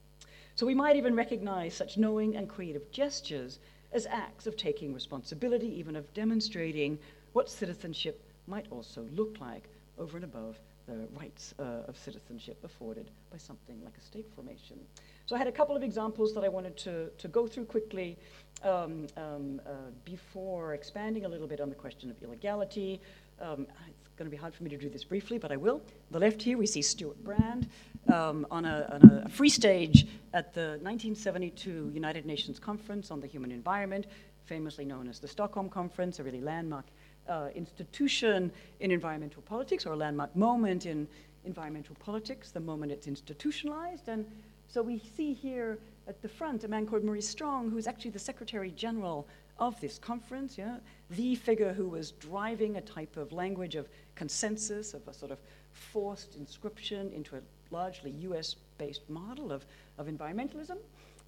So 0.56 0.66
we 0.66 0.74
might 0.74 0.96
even 0.96 1.16
recognize 1.16 1.76
such 1.76 2.00
knowing 2.00 2.36
and 2.36 2.50
creative 2.50 2.90
gestures 2.90 3.60
as 3.92 4.08
acts 4.08 4.48
of 4.48 4.58
taking 4.58 4.92
responsibility, 4.92 5.68
even 5.68 5.96
of 5.96 6.12
demonstrating 6.16 6.98
what 7.34 7.48
citizenship 7.48 8.20
might 8.48 8.66
also 8.72 9.06
look 9.14 9.38
like 9.40 9.70
over 10.00 10.18
and 10.18 10.24
above 10.24 10.58
the 10.90 11.08
rights 11.20 11.54
uh, 11.60 11.88
of 11.88 11.98
citizenship 11.98 12.58
afforded 12.64 13.12
by 13.32 13.38
something 13.38 13.80
like 13.84 13.96
a 13.98 14.02
state 14.02 14.28
formation. 14.36 14.78
So 15.26 15.36
I 15.36 15.38
had 15.38 15.48
a 15.48 15.52
couple 15.52 15.76
of 15.76 15.84
examples 15.84 16.34
that 16.34 16.44
I 16.44 16.50
wanted 16.50 16.76
to, 16.78 17.10
to 17.18 17.28
go 17.28 17.48
through 17.48 17.66
quickly 17.66 18.18
um, 18.64 19.08
um, 19.16 19.62
uh, 19.66 19.92
before 20.04 20.74
expanding 20.74 21.26
a 21.26 21.30
little 21.30 21.48
bit 21.48 21.62
on 21.62 21.70
the 21.70 21.76
question 21.76 22.10
of 22.10 22.22
illegality. 22.24 23.00
Um, 23.40 23.68
it's 23.88 24.10
going 24.18 24.30
to 24.30 24.36
be 24.36 24.42
hard 24.42 24.54
for 24.54 24.64
me 24.64 24.70
to 24.72 24.78
do 24.78 24.90
this 24.90 25.04
briefly, 25.04 25.38
but 25.38 25.52
I 25.52 25.58
will. 25.58 25.76
On 25.76 26.12
the 26.12 26.20
left 26.20 26.42
here, 26.42 26.58
we 26.58 26.66
see 26.66 26.82
Stewart 26.82 27.24
Brand 27.24 27.70
um, 28.12 28.48
on, 28.50 28.66
a, 28.66 28.90
on, 28.92 29.24
a, 29.26 29.30
free 29.30 29.50
stage 29.50 30.08
at 30.34 30.54
the 30.54 30.80
1972 30.82 31.92
United 31.94 32.26
Nations 32.26 32.60
Conference 32.60 33.12
on 33.12 33.22
the 33.22 33.28
Human 33.28 33.52
Environment, 33.52 34.08
famously 34.46 34.84
known 34.84 35.08
as 35.08 35.20
the 35.20 35.28
Stockholm 35.28 35.70
Conference, 35.70 36.20
a 36.20 36.24
really 36.24 36.42
landmark 36.42 36.86
uh, 37.30 37.50
institution 37.56 38.52
in 38.80 38.92
environmental 38.92 39.42
politics 39.44 39.86
or 39.86 39.94
a 39.94 39.96
landmark 39.96 40.36
moment 40.36 40.86
in 40.86 41.08
environmental 41.46 41.96
politics, 41.96 42.52
the 42.52 42.60
moment 42.60 42.92
it's 42.92 43.08
institutionalized. 43.08 44.10
And 44.10 44.26
so 44.68 44.82
we 44.82 45.00
see 45.00 45.34
here 45.34 45.80
at 46.08 46.22
the 46.22 46.30
front 46.30 46.64
a 46.64 46.68
man 46.68 46.86
called 46.86 47.04
Maurice 47.04 47.30
Strong, 47.30 47.72
who's 47.72 47.88
actually 47.88 48.12
the 48.12 48.20
Secretary 48.20 48.72
General 48.72 49.28
of 49.58 49.80
this 49.82 50.00
conference, 50.00 50.58
yeah, 50.58 50.78
the 51.10 51.36
figure 51.36 51.74
who 51.74 51.88
was 51.88 52.12
driving 52.12 52.78
a 52.78 52.82
type 52.82 53.18
of 53.18 53.32
language 53.32 53.76
of 53.76 53.90
consensus, 54.16 54.94
of 54.94 55.08
a 55.08 55.14
sort 55.14 55.32
of 55.32 55.40
forced 55.72 56.36
inscription 56.36 57.12
into 57.14 57.36
a 57.36 57.42
largely 57.72 58.12
US 58.12 58.56
based 58.78 59.08
model 59.10 59.52
of, 59.52 59.66
of 59.98 60.08
environmentalism. 60.08 60.78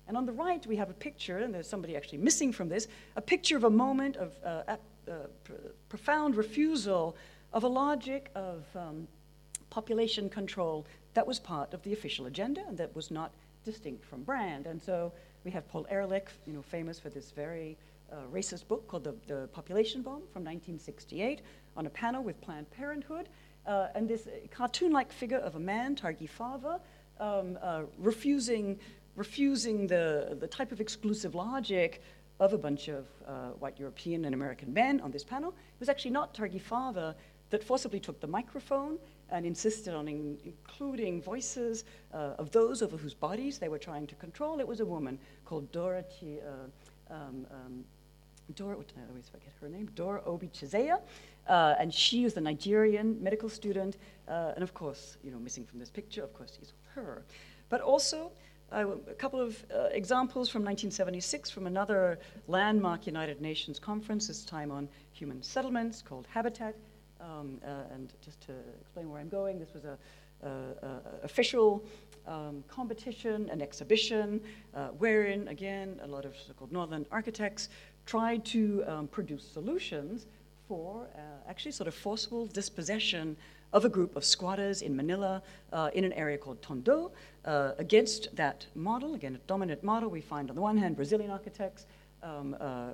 And 0.07 0.17
on 0.17 0.25
the 0.25 0.31
right, 0.31 0.65
we 0.65 0.75
have 0.77 0.89
a 0.89 0.93
picture, 0.93 1.39
and 1.39 1.53
there's 1.53 1.67
somebody 1.67 1.95
actually 1.95 2.17
missing 2.17 2.51
from 2.51 2.69
this, 2.69 2.87
a 3.15 3.21
picture 3.21 3.55
of 3.55 3.65
a 3.65 3.69
moment 3.69 4.15
of 4.17 4.33
uh, 4.43 4.77
pr 5.05 5.53
profound 5.89 6.35
refusal 6.35 7.15
of 7.53 7.63
a 7.63 7.67
logic 7.67 8.31
of 8.35 8.63
um, 8.75 9.07
population 9.69 10.29
control 10.29 10.85
that 11.13 11.25
was 11.25 11.39
part 11.39 11.73
of 11.73 11.81
the 11.83 11.93
official 11.93 12.25
agenda 12.27 12.61
and 12.67 12.77
that 12.77 12.95
was 12.95 13.11
not 13.11 13.31
distinct 13.63 14.05
from 14.05 14.23
Brand. 14.23 14.65
And 14.67 14.81
so 14.81 15.11
we 15.43 15.51
have 15.51 15.67
Paul 15.67 15.85
Ehrlich, 15.89 16.29
you 16.45 16.53
know, 16.53 16.61
famous 16.61 16.99
for 16.99 17.09
this 17.09 17.31
very 17.31 17.77
uh, 18.11 18.15
racist 18.31 18.67
book 18.67 18.87
called 18.87 19.03
the, 19.03 19.15
the, 19.27 19.47
Population 19.53 20.01
Bomb 20.01 20.23
from 20.33 20.43
1968, 20.43 21.41
on 21.77 21.85
a 21.85 21.89
panel 21.89 22.23
with 22.23 22.39
Planned 22.41 22.69
Parenthood, 22.71 23.29
uh, 23.65 23.87
and 23.95 24.07
this 24.07 24.27
cartoon-like 24.51 25.11
figure 25.11 25.37
of 25.37 25.55
a 25.55 25.59
man, 25.59 25.95
Taghi 25.95 26.29
Farvar, 26.29 26.79
um, 27.19 27.57
uh, 27.61 27.83
refusing, 27.97 28.79
refusing 29.15 29.87
the, 29.87 30.37
the 30.39 30.47
type 30.47 30.71
of 30.71 30.81
exclusive 30.81 31.35
logic 31.35 32.01
of 32.41 32.53
a 32.53 32.57
bunch 32.57 32.87
of 32.87 33.05
uh, 33.27 33.49
white 33.59 33.79
European 33.79 34.25
and 34.25 34.33
American 34.33 34.73
men 34.73 34.99
on 35.01 35.11
this 35.11 35.23
panel. 35.23 35.51
It 35.51 35.79
was 35.79 35.89
actually 35.89 36.11
not 36.11 36.33
Taghi 36.33 36.59
Farvar 36.59 37.13
that 37.51 37.63
forcibly 37.63 37.99
took 37.99 38.19
the 38.19 38.27
microphone 38.27 38.97
and 39.29 39.45
insisted 39.45 39.93
on 39.93 40.07
in 40.07 40.39
including 40.43 41.21
voices 41.21 41.85
uh, 42.13 42.33
of 42.39 42.51
those 42.51 42.81
over 42.81 42.97
whose 42.97 43.13
bodies 43.13 43.59
they 43.59 43.69
were 43.69 43.77
trying 43.77 44.07
to 44.07 44.15
control. 44.15 44.59
It 44.59 44.67
was 44.67 44.79
a 44.79 44.85
woman 44.85 45.19
called 45.45 45.71
Dorothy, 45.71 46.39
uh, 46.41 47.13
um, 47.13 47.45
um, 47.51 47.85
Dora, 48.55 48.75
I 48.75 49.09
always 49.09 49.29
forget 49.29 49.53
her 49.61 49.69
name, 49.69 49.89
Dora 49.93 50.23
Obi 50.25 50.47
Chizea, 50.47 50.99
uh, 51.47 51.75
and 51.79 51.93
she 51.93 52.23
was 52.23 52.35
a 52.37 52.41
Nigerian 52.41 53.21
medical 53.21 53.49
student, 53.49 53.97
uh, 54.27 54.53
and 54.55 54.63
of 54.63 54.73
course, 54.73 55.17
you 55.23 55.29
know, 55.31 55.37
missing 55.37 55.63
from 55.63 55.77
this 55.77 55.91
picture, 55.91 56.23
of 56.23 56.33
course, 56.33 56.57
is 56.59 56.73
her. 56.95 57.23
But 57.69 57.81
also, 57.81 58.31
a 58.71 59.13
couple 59.17 59.41
of 59.41 59.63
uh, 59.73 59.89
examples 59.91 60.49
from 60.49 60.63
1976 60.63 61.49
from 61.49 61.67
another 61.67 62.19
landmark 62.47 63.05
United 63.05 63.41
Nations 63.41 63.79
conference, 63.79 64.27
this 64.27 64.45
time 64.45 64.71
on 64.71 64.87
human 65.11 65.43
settlements 65.43 66.01
called 66.01 66.27
Habitat. 66.33 66.75
Um, 67.19 67.59
uh, 67.63 67.93
and 67.93 68.13
just 68.21 68.41
to 68.41 68.53
explain 68.79 69.09
where 69.09 69.19
I'm 69.19 69.29
going, 69.29 69.59
this 69.59 69.73
was 69.73 69.83
a, 69.85 69.97
official 71.21 71.83
um, 72.25 72.63
competition, 72.67 73.47
an 73.51 73.61
exhibition, 73.61 74.41
uh, 74.73 74.87
wherein, 74.97 75.47
again, 75.49 75.99
a 76.03 76.07
lot 76.07 76.25
of 76.25 76.35
so-called 76.35 76.71
northern 76.71 77.05
architects 77.11 77.69
tried 78.07 78.43
to 78.45 78.83
um, 78.87 79.07
produce 79.07 79.47
solutions 79.47 80.25
for 80.67 81.07
uh, 81.15 81.19
actually 81.47 81.71
sort 81.71 81.87
of 81.87 81.93
forcible 81.93 82.47
dispossession 82.47 83.37
of 83.73 83.85
a 83.85 83.89
group 83.89 84.15
of 84.15 84.23
squatters 84.25 84.81
in 84.81 84.95
Manila 84.95 85.41
uh, 85.71 85.89
in 85.93 86.03
an 86.03 86.13
area 86.13 86.37
called 86.37 86.61
Tondo. 86.61 87.11
Uh, 87.45 87.71
against 87.77 88.35
that 88.35 88.65
model, 88.75 89.15
again, 89.15 89.35
a 89.35 89.47
dominant 89.47 89.83
model, 89.83 90.09
we 90.09 90.21
find 90.21 90.49
on 90.49 90.55
the 90.55 90.61
one 90.61 90.77
hand 90.77 90.95
Brazilian 90.95 91.31
architects 91.31 91.85
um, 92.23 92.55
uh, 92.59 92.91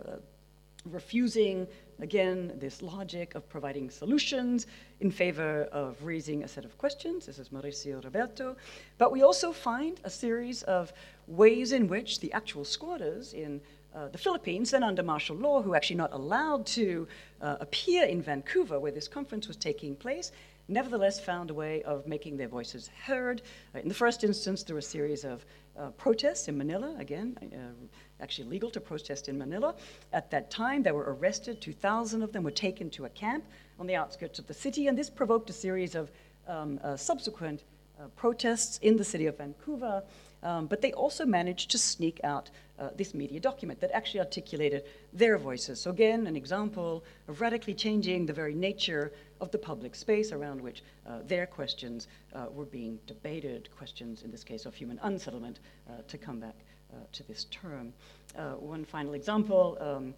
refusing, 0.86 1.68
again, 2.00 2.54
this 2.60 2.82
logic 2.82 3.36
of 3.36 3.48
providing 3.50 3.90
solutions 3.90 4.68
in 5.02 5.12
favor 5.12 5.64
of 5.72 6.02
raising 6.04 6.44
a 6.44 6.48
set 6.48 6.64
of 6.64 6.78
questions. 6.78 7.26
This 7.26 7.40
is 7.40 7.50
Mauricio 7.50 8.04
Roberto. 8.04 8.56
But 8.98 9.12
we 9.12 9.22
also 9.22 9.52
find 9.52 10.00
a 10.04 10.10
series 10.10 10.64
of 10.64 10.94
ways 11.28 11.72
in 11.72 11.88
which 11.88 12.20
the 12.20 12.32
actual 12.32 12.64
squatters 12.64 13.34
in 13.34 13.60
uh, 13.96 14.08
the 14.10 14.18
Philippines, 14.18 14.72
then 14.72 14.84
under 14.84 15.02
martial 15.02 15.36
law, 15.36 15.62
who 15.62 15.74
actually 15.74 15.96
not 15.96 16.14
allowed 16.14 16.66
to 16.68 17.08
uh, 17.42 17.58
appear 17.60 18.06
in 18.06 18.22
Vancouver, 18.22 18.80
where 18.80 18.92
this 18.92 19.08
conference 19.08 19.48
was 19.48 19.58
taking 19.58 19.96
place, 19.96 20.32
nevertheless 20.68 21.20
found 21.20 21.50
a 21.50 21.54
way 21.54 21.82
of 21.84 22.08
making 22.08 22.38
their 22.38 22.48
voices 22.48 22.90
heard. 23.06 23.42
Uh, 23.74 23.80
in 23.80 23.88
the 23.88 23.94
first 23.94 24.24
instance, 24.24 24.64
through 24.64 24.78
a 24.78 24.82
series 24.82 25.24
of 25.24 25.46
uh, 25.78 25.90
protests 25.92 26.48
in 26.48 26.58
Manila, 26.58 26.96
again, 26.98 27.38
uh, 27.42 28.24
actually 28.24 28.48
legal 28.48 28.70
to 28.72 28.80
protest 28.80 29.30
in 29.30 29.38
Manila. 29.38 29.76
At 30.12 30.32
that 30.32 30.50
time, 30.50 30.84
they 30.84 30.92
were 30.92 31.14
arrested. 31.14 31.62
2,000 31.62 32.22
of 32.22 32.32
them 32.32 32.44
were 32.44 32.52
taken 32.52 32.90
to 32.92 33.06
a 33.06 33.10
camp 33.10 33.44
on 33.80 33.88
the 33.88 33.96
outskirts 33.96 34.40
of 34.40 34.48
the 34.48 34.54
city, 34.54 34.88
and 34.88 34.98
this 34.98 35.10
provoked 35.10 35.50
a 35.50 35.54
series 35.54 35.96
of 35.96 36.12
um, 36.48 36.80
uh, 36.84 36.96
subsequent 36.96 37.64
uh, 38.00 38.08
protests 38.16 38.80
in 38.82 38.98
the 38.98 39.04
city 39.04 39.26
of 39.26 39.38
Vancouver. 39.38 40.04
Um, 40.44 40.68
but 40.68 40.82
they 40.82 40.94
also 40.94 41.26
managed 41.26 41.72
to 41.72 41.78
sneak 41.78 42.20
out 42.24 42.50
uh, 42.80 42.90
this 42.96 43.14
media 43.14 43.40
document 43.40 43.80
that 43.82 43.92
actually 43.92 44.20
articulated 44.20 44.84
their 45.12 45.38
voices. 45.38 45.82
So, 45.82 45.90
again, 45.90 46.28
an 46.28 46.36
example 46.36 47.04
of 47.28 47.42
radically 47.42 47.74
changing 47.74 48.28
the 48.28 48.34
very 48.34 48.54
nature 48.54 49.12
of 49.42 49.52
the 49.52 49.58
public 49.58 49.96
space 49.96 50.32
around 50.32 50.62
which 50.62 50.84
uh, 51.08 51.20
their 51.26 51.48
questions 51.48 52.08
uh, 52.34 52.46
were 52.52 52.66
being 52.66 53.00
debated, 53.08 53.70
questions, 53.76 54.24
in 54.24 54.32
this 54.32 54.44
case, 54.44 54.66
of 54.66 54.76
human 54.76 55.00
unsettlement, 55.04 55.60
uh, 55.90 55.94
to 56.08 56.18
come 56.18 56.40
back 56.40 56.56
uh, 56.94 56.98
to 57.12 57.24
this 57.28 57.46
term. 57.46 57.94
Uh, 58.38 58.52
one 58.52 58.86
final 58.86 59.14
example, 59.14 59.78
um, 59.82 60.14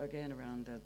again, 0.00 0.32
around 0.32 0.66
the 0.66 0.80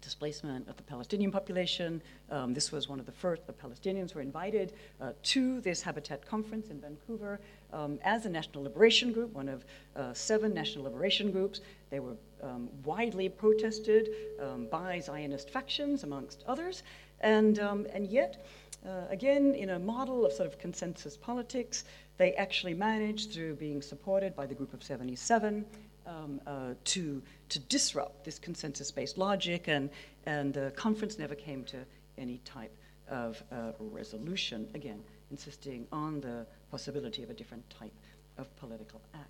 displacement 0.00 0.68
of 0.68 0.76
the 0.76 0.82
Palestinian 0.82 1.30
population. 1.30 2.02
Um, 2.30 2.54
this 2.54 2.72
was 2.72 2.88
one 2.88 3.00
of 3.00 3.06
the 3.06 3.12
first, 3.12 3.46
the 3.46 3.52
Palestinians 3.52 4.14
were 4.14 4.20
invited 4.20 4.72
uh, 5.00 5.12
to 5.24 5.60
this 5.60 5.82
Habitat 5.82 6.26
conference 6.26 6.70
in 6.70 6.80
Vancouver 6.80 7.40
um, 7.72 7.98
as 8.02 8.26
a 8.26 8.30
national 8.30 8.64
liberation 8.64 9.12
group, 9.12 9.32
one 9.32 9.48
of 9.48 9.64
uh, 9.96 10.12
seven 10.12 10.54
national 10.54 10.84
liberation 10.84 11.30
groups. 11.30 11.60
They 11.90 12.00
were 12.00 12.16
um, 12.42 12.68
widely 12.84 13.28
protested 13.28 14.10
um, 14.40 14.66
by 14.70 15.00
Zionist 15.00 15.50
factions, 15.50 16.04
amongst 16.04 16.44
others. 16.46 16.82
And, 17.20 17.58
um, 17.58 17.86
and 17.92 18.06
yet, 18.06 18.46
uh, 18.86 19.02
again, 19.10 19.54
in 19.54 19.70
a 19.70 19.78
model 19.78 20.24
of 20.24 20.32
sort 20.32 20.48
of 20.48 20.58
consensus 20.58 21.16
politics, 21.16 21.84
they 22.16 22.32
actually 22.34 22.74
managed, 22.74 23.32
through 23.32 23.54
being 23.56 23.82
supported 23.82 24.34
by 24.34 24.46
the 24.46 24.54
Group 24.54 24.72
of 24.72 24.82
77, 24.82 25.64
um, 26.10 26.40
uh, 26.46 26.74
to, 26.84 27.22
to 27.48 27.58
disrupt 27.58 28.24
this 28.24 28.38
consensus 28.38 28.90
based 28.90 29.18
logic, 29.18 29.68
and, 29.68 29.90
and 30.26 30.52
the 30.54 30.72
conference 30.76 31.18
never 31.18 31.34
came 31.34 31.64
to 31.64 31.78
any 32.18 32.38
type 32.44 32.76
of 33.08 33.42
uh, 33.50 33.72
resolution, 33.78 34.68
again, 34.74 35.00
insisting 35.30 35.86
on 35.92 36.20
the 36.20 36.46
possibility 36.70 37.22
of 37.22 37.30
a 37.30 37.34
different 37.34 37.68
type 37.70 37.92
of 38.38 38.54
political 38.56 39.00
act. 39.14 39.28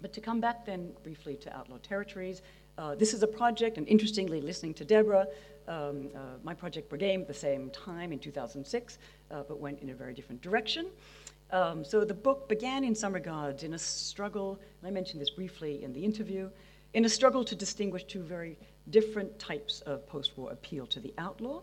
But 0.00 0.12
to 0.14 0.20
come 0.20 0.40
back 0.40 0.66
then 0.66 0.90
briefly 1.02 1.36
to 1.36 1.56
outlaw 1.56 1.78
territories, 1.82 2.42
uh, 2.76 2.94
this 2.94 3.14
is 3.14 3.22
a 3.22 3.26
project, 3.26 3.78
and 3.78 3.86
interestingly, 3.86 4.40
listening 4.40 4.74
to 4.74 4.84
Deborah, 4.84 5.26
um, 5.68 6.08
uh, 6.14 6.18
my 6.42 6.54
project 6.54 6.90
began 6.90 7.20
at 7.20 7.28
the 7.28 7.34
same 7.34 7.70
time 7.70 8.12
in 8.12 8.18
2006, 8.18 8.98
uh, 9.30 9.42
but 9.46 9.60
went 9.60 9.80
in 9.80 9.90
a 9.90 9.94
very 9.94 10.12
different 10.14 10.40
direction. 10.42 10.86
Um, 11.52 11.84
so 11.84 12.02
the 12.02 12.14
book 12.14 12.48
began 12.48 12.82
in 12.82 12.94
some 12.94 13.12
regards 13.12 13.62
in 13.62 13.74
a 13.74 13.78
struggle, 13.78 14.58
and 14.80 14.88
I 14.88 14.90
mentioned 14.90 15.20
this 15.20 15.28
briefly 15.28 15.84
in 15.84 15.92
the 15.92 16.02
interview, 16.02 16.48
in 16.94 17.04
a 17.04 17.10
struggle 17.10 17.44
to 17.44 17.54
distinguish 17.54 18.04
two 18.04 18.22
very 18.22 18.56
different 18.88 19.38
types 19.38 19.82
of 19.82 20.06
post 20.08 20.36
war 20.38 20.50
appeal 20.50 20.86
to 20.86 20.98
the 20.98 21.12
outlaw, 21.18 21.60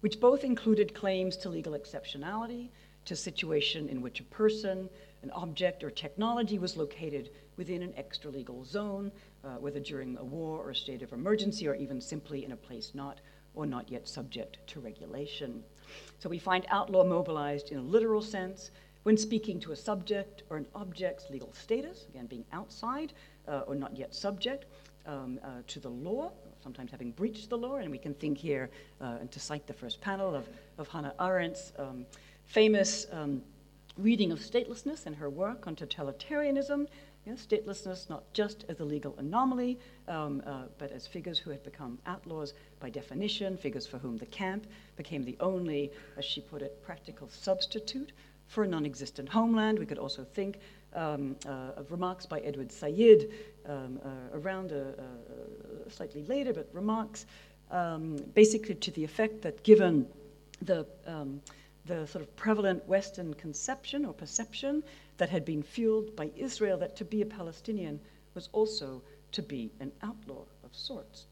which 0.00 0.20
both 0.20 0.44
included 0.44 0.94
claims 0.94 1.38
to 1.38 1.48
legal 1.48 1.72
exceptionality, 1.72 2.68
to 3.06 3.16
situation 3.16 3.88
in 3.88 4.02
which 4.02 4.20
a 4.20 4.24
person, 4.24 4.90
an 5.22 5.30
object, 5.30 5.82
or 5.82 5.90
technology 5.90 6.58
was 6.58 6.76
located 6.76 7.30
within 7.56 7.82
an 7.82 7.94
extra 7.96 8.30
legal 8.30 8.62
zone, 8.62 9.10
uh, 9.42 9.54
whether 9.54 9.80
during 9.80 10.18
a 10.18 10.24
war 10.24 10.58
or 10.58 10.70
a 10.70 10.76
state 10.76 11.00
of 11.00 11.14
emergency, 11.14 11.66
or 11.66 11.74
even 11.74 11.98
simply 11.98 12.44
in 12.44 12.52
a 12.52 12.56
place 12.56 12.90
not 12.94 13.20
or 13.54 13.64
not 13.64 13.90
yet 13.90 14.06
subject 14.06 14.58
to 14.66 14.80
regulation. 14.80 15.64
So 16.18 16.28
we 16.28 16.38
find 16.38 16.66
outlaw 16.68 17.04
mobilized 17.04 17.70
in 17.70 17.78
a 17.78 17.82
literal 17.82 18.22
sense 18.22 18.70
when 19.02 19.16
speaking 19.16 19.58
to 19.60 19.72
a 19.72 19.76
subject 19.76 20.42
or 20.50 20.56
an 20.56 20.66
object's 20.74 21.30
legal 21.30 21.52
status, 21.52 22.06
again, 22.08 22.26
being 22.26 22.44
outside 22.52 23.12
uh, 23.48 23.62
or 23.66 23.74
not 23.74 23.96
yet 23.96 24.14
subject 24.14 24.66
um, 25.06 25.40
uh, 25.42 25.62
to 25.66 25.80
the 25.80 25.88
law, 25.88 26.30
sometimes 26.62 26.90
having 26.90 27.10
breached 27.12 27.48
the 27.48 27.56
law, 27.56 27.76
and 27.76 27.90
we 27.90 27.98
can 27.98 28.14
think 28.14 28.36
here, 28.36 28.70
uh, 29.00 29.16
and 29.20 29.30
to 29.32 29.40
cite 29.40 29.66
the 29.66 29.72
first 29.72 30.00
panel 30.00 30.34
of, 30.34 30.48
of 30.78 30.88
Hannah 30.88 31.14
Arendt's 31.18 31.72
um, 31.78 32.04
famous 32.44 33.06
um, 33.12 33.42
reading 33.96 34.32
of 34.32 34.38
statelessness 34.40 35.06
and 35.06 35.16
her 35.16 35.30
work 35.30 35.66
on 35.66 35.74
totalitarianism, 35.74 36.86
you 37.24 37.32
know, 37.32 37.38
statelessness 37.38 38.08
not 38.08 38.30
just 38.32 38.64
as 38.68 38.80
a 38.80 38.84
legal 38.84 39.14
anomaly, 39.18 39.78
um, 40.08 40.42
uh, 40.46 40.62
but 40.78 40.90
as 40.90 41.06
figures 41.06 41.38
who 41.38 41.50
had 41.50 41.62
become 41.62 41.98
outlaws 42.06 42.54
by 42.78 42.88
definition, 42.88 43.56
figures 43.56 43.86
for 43.86 43.98
whom 43.98 44.16
the 44.16 44.26
camp 44.26 44.66
became 44.96 45.24
the 45.24 45.36
only, 45.40 45.90
as 46.16 46.24
she 46.24 46.40
put 46.40 46.62
it, 46.62 46.82
practical 46.82 47.28
substitute 47.28 48.12
for 48.50 48.64
a 48.64 48.66
non 48.66 48.84
existent 48.84 49.28
homeland. 49.28 49.78
We 49.78 49.86
could 49.86 49.98
also 49.98 50.24
think 50.24 50.58
um, 50.94 51.36
uh, 51.46 51.78
of 51.80 51.90
remarks 51.92 52.26
by 52.26 52.40
Edward 52.40 52.72
Said 52.72 53.28
um, 53.66 54.00
uh, 54.04 54.36
around 54.38 54.72
a, 54.72 54.88
a, 55.86 55.90
slightly 55.90 56.24
later, 56.24 56.52
but 56.52 56.68
remarks 56.72 57.26
um, 57.70 58.16
basically 58.34 58.74
to 58.74 58.90
the 58.90 59.04
effect 59.04 59.40
that 59.42 59.62
given 59.62 60.04
the, 60.62 60.84
um, 61.06 61.40
the 61.86 62.06
sort 62.08 62.22
of 62.22 62.36
prevalent 62.36 62.86
Western 62.88 63.32
conception 63.34 64.04
or 64.04 64.12
perception 64.12 64.82
that 65.18 65.30
had 65.30 65.44
been 65.44 65.62
fueled 65.62 66.16
by 66.16 66.28
Israel, 66.36 66.76
that 66.78 66.96
to 66.96 67.04
be 67.04 67.22
a 67.22 67.26
Palestinian 67.26 68.00
was 68.34 68.48
also 68.52 69.00
to 69.30 69.42
be 69.42 69.70
an 69.78 69.92
outlaw 70.02 70.42
of 70.64 70.74
sorts. 70.74 71.26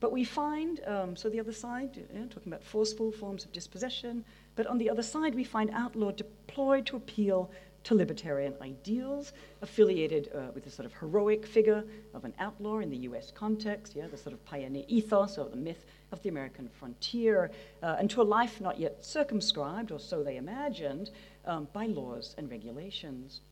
But 0.00 0.12
we 0.12 0.24
find, 0.24 0.80
um, 0.86 1.16
so 1.16 1.28
the 1.28 1.40
other 1.40 1.52
side, 1.52 1.92
talking 2.30 2.52
about 2.52 2.62
forceful 2.62 3.10
forms 3.10 3.44
of 3.44 3.52
dispossession, 3.52 4.24
but 4.58 4.66
on 4.66 4.76
the 4.76 4.90
other 4.90 5.04
side, 5.04 5.36
we 5.36 5.44
find 5.44 5.70
outlaw 5.72 6.10
deployed 6.10 6.84
to 6.86 6.96
appeal 6.96 7.48
to 7.84 7.94
libertarian 7.94 8.52
ideals, 8.60 9.32
affiliated 9.62 10.28
uh, 10.34 10.50
with 10.52 10.64
the 10.64 10.70
sort 10.70 10.84
of 10.84 10.92
heroic 10.94 11.46
figure 11.46 11.84
of 12.12 12.24
an 12.24 12.34
outlaw 12.40 12.80
in 12.80 12.90
the 12.90 12.96
US 13.08 13.30
context, 13.30 13.94
yeah, 13.94 14.08
the 14.08 14.16
sort 14.16 14.32
of 14.32 14.44
pioneer 14.44 14.82
ethos 14.88 15.38
or 15.38 15.48
the 15.48 15.56
myth 15.56 15.86
of 16.10 16.20
the 16.24 16.28
American 16.28 16.68
frontier, 16.68 17.52
uh, 17.84 17.94
and 18.00 18.10
to 18.10 18.20
a 18.20 18.24
life 18.24 18.60
not 18.60 18.80
yet 18.80 19.04
circumscribed, 19.04 19.92
or 19.92 20.00
so 20.00 20.24
they 20.24 20.38
imagined, 20.38 21.12
um, 21.44 21.68
by 21.72 21.86
laws 21.86 22.34
and 22.36 22.50
regulations. 22.50 23.42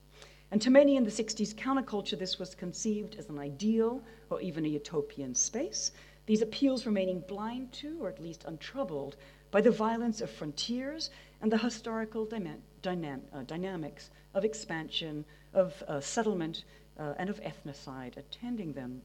And 0.50 0.60
to 0.60 0.70
many 0.70 0.96
in 0.96 1.04
the 1.04 1.10
60s 1.12 1.54
counterculture, 1.54 2.18
this 2.18 2.40
was 2.40 2.56
conceived 2.56 3.14
as 3.14 3.28
an 3.28 3.38
ideal 3.38 4.02
or 4.28 4.40
even 4.40 4.64
a 4.64 4.68
utopian 4.68 5.36
space, 5.36 5.92
these 6.26 6.42
appeals 6.42 6.84
remaining 6.84 7.20
blind 7.20 7.72
to, 7.74 7.98
or 8.02 8.08
at 8.08 8.20
least 8.20 8.44
untroubled, 8.46 9.16
by 9.56 9.62
the 9.62 9.70
violence 9.70 10.20
of 10.20 10.28
frontiers 10.28 11.08
and 11.40 11.50
the 11.50 11.56
historical 11.56 12.26
dynam- 12.26 13.20
uh, 13.32 13.42
dynamics 13.46 14.10
of 14.34 14.44
expansion, 14.44 15.24
of 15.54 15.82
uh, 15.88 15.98
settlement, 15.98 16.64
uh, 17.00 17.14
and 17.16 17.30
of 17.30 17.40
ethnocide 17.40 18.18
attending 18.18 18.74
them. 18.74 19.00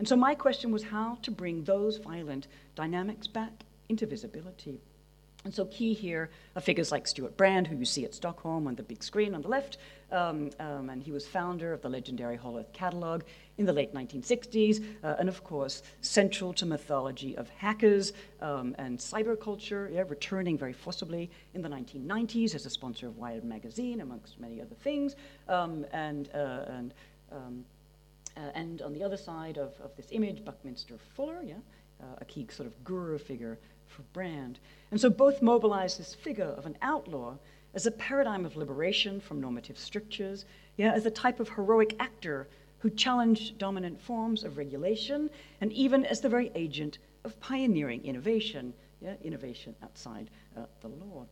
And 0.00 0.08
so 0.08 0.16
my 0.16 0.34
question 0.34 0.72
was 0.72 0.82
how 0.82 1.18
to 1.22 1.30
bring 1.30 1.62
those 1.62 1.98
violent 1.98 2.48
dynamics 2.74 3.28
back 3.28 3.52
into 3.88 4.04
visibility. 4.04 4.80
And 5.44 5.52
so, 5.52 5.64
key 5.64 5.92
here 5.92 6.30
are 6.54 6.62
figures 6.62 6.92
like 6.92 7.08
Stewart 7.08 7.36
Brand, 7.36 7.66
who 7.66 7.76
you 7.76 7.84
see 7.84 8.04
at 8.04 8.14
Stockholm 8.14 8.68
on 8.68 8.76
the 8.76 8.82
big 8.84 9.02
screen 9.02 9.34
on 9.34 9.42
the 9.42 9.48
left, 9.48 9.76
um, 10.12 10.50
um, 10.60 10.88
and 10.88 11.02
he 11.02 11.10
was 11.10 11.26
founder 11.26 11.72
of 11.72 11.82
the 11.82 11.88
legendary 11.88 12.36
Whole 12.36 12.58
Earth 12.58 12.72
catalog 12.72 13.22
in 13.58 13.66
the 13.66 13.72
late 13.72 13.92
1960s, 13.92 14.84
uh, 15.02 15.16
and 15.18 15.28
of 15.28 15.42
course, 15.42 15.82
central 16.00 16.52
to 16.52 16.64
mythology 16.64 17.36
of 17.36 17.48
hackers 17.50 18.12
um, 18.40 18.76
and 18.78 18.98
cyberculture, 18.98 19.92
yeah, 19.92 20.04
returning 20.08 20.56
very 20.56 20.72
forcibly 20.72 21.28
in 21.54 21.62
the 21.62 21.68
1990s 21.68 22.54
as 22.54 22.64
a 22.64 22.70
sponsor 22.70 23.08
of 23.08 23.18
Wired 23.18 23.44
magazine, 23.44 24.00
amongst 24.00 24.38
many 24.38 24.60
other 24.60 24.76
things, 24.76 25.16
um, 25.48 25.84
and 25.92 26.30
uh, 26.34 26.66
and 26.68 26.94
um, 27.32 27.64
uh, 28.36 28.40
and 28.54 28.80
on 28.80 28.92
the 28.92 29.02
other 29.02 29.16
side 29.16 29.58
of, 29.58 29.74
of 29.80 29.94
this 29.96 30.06
image, 30.12 30.44
Buckminster 30.44 30.94
Fuller, 31.14 31.42
yeah, 31.42 31.54
uh, 32.00 32.16
a 32.20 32.24
key 32.24 32.46
sort 32.50 32.66
of 32.66 32.84
guru 32.84 33.18
figure 33.18 33.58
for 33.86 34.02
Brand. 34.12 34.58
And 34.90 35.00
so 35.00 35.10
both 35.10 35.42
mobilize 35.42 35.98
this 35.98 36.14
figure 36.14 36.54
of 36.56 36.66
an 36.66 36.76
outlaw 36.82 37.36
as 37.74 37.86
a 37.86 37.90
paradigm 37.90 38.44
of 38.44 38.56
liberation 38.56 39.20
from 39.20 39.40
normative 39.40 39.78
strictures, 39.78 40.44
yeah, 40.76 40.92
as 40.92 41.06
a 41.06 41.10
type 41.10 41.40
of 41.40 41.48
heroic 41.48 41.96
actor 42.00 42.48
who 42.78 42.90
challenged 42.90 43.58
dominant 43.58 44.00
forms 44.00 44.44
of 44.44 44.58
regulation, 44.58 45.30
and 45.60 45.72
even 45.72 46.04
as 46.04 46.20
the 46.20 46.28
very 46.28 46.50
agent 46.54 46.98
of 47.24 47.38
pioneering 47.40 48.04
innovation, 48.04 48.74
yeah, 49.00 49.14
innovation 49.22 49.74
outside 49.82 50.28
uh, 50.56 50.64
the 50.80 50.88
law. 50.88 51.24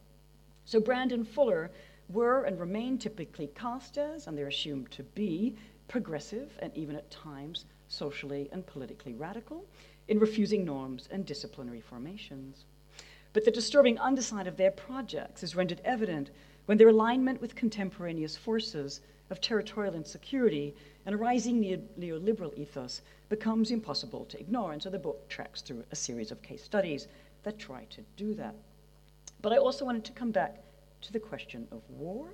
So 0.64 0.80
Brand 0.80 1.12
and 1.12 1.26
Fuller 1.26 1.70
were 2.08 2.44
and 2.44 2.58
remain 2.58 2.98
typically 2.98 3.48
cast 3.54 3.98
as, 3.98 4.26
and 4.26 4.36
they're 4.36 4.48
assumed 4.48 4.90
to 4.92 5.02
be, 5.02 5.56
progressive 5.90 6.56
and 6.60 6.70
even 6.76 6.94
at 6.94 7.10
times 7.10 7.64
socially 7.88 8.48
and 8.52 8.64
politically 8.64 9.12
radical 9.14 9.64
in 10.10 10.18
refusing 10.18 10.64
norms 10.64 11.08
and 11.12 11.24
disciplinary 11.24 11.80
formations. 11.80 12.64
But 13.32 13.44
the 13.44 13.50
disturbing 13.52 13.96
underside 13.98 14.48
of 14.48 14.56
their 14.56 14.72
projects 14.72 15.44
is 15.44 15.54
rendered 15.54 15.80
evident 15.84 16.30
when 16.66 16.78
their 16.78 16.88
alignment 16.88 17.40
with 17.40 17.54
contemporaneous 17.54 18.36
forces 18.36 19.00
of 19.30 19.40
territorial 19.40 19.94
insecurity 19.94 20.74
and 21.06 21.14
a 21.14 21.18
rising 21.18 21.62
neoliberal 21.96 22.58
ethos 22.58 23.02
becomes 23.28 23.70
impossible 23.70 24.24
to 24.24 24.40
ignore. 24.40 24.72
And 24.72 24.82
so 24.82 24.90
the 24.90 24.98
book 24.98 25.28
tracks 25.28 25.62
through 25.62 25.84
a 25.92 25.96
series 25.96 26.32
of 26.32 26.42
case 26.42 26.64
studies 26.64 27.06
that 27.44 27.60
try 27.60 27.84
to 27.90 28.02
do 28.16 28.34
that. 28.34 28.56
But 29.40 29.52
I 29.52 29.58
also 29.58 29.84
wanted 29.84 30.04
to 30.06 30.12
come 30.12 30.32
back 30.32 30.56
to 31.02 31.12
the 31.12 31.20
question 31.20 31.68
of 31.70 31.82
war. 31.88 32.30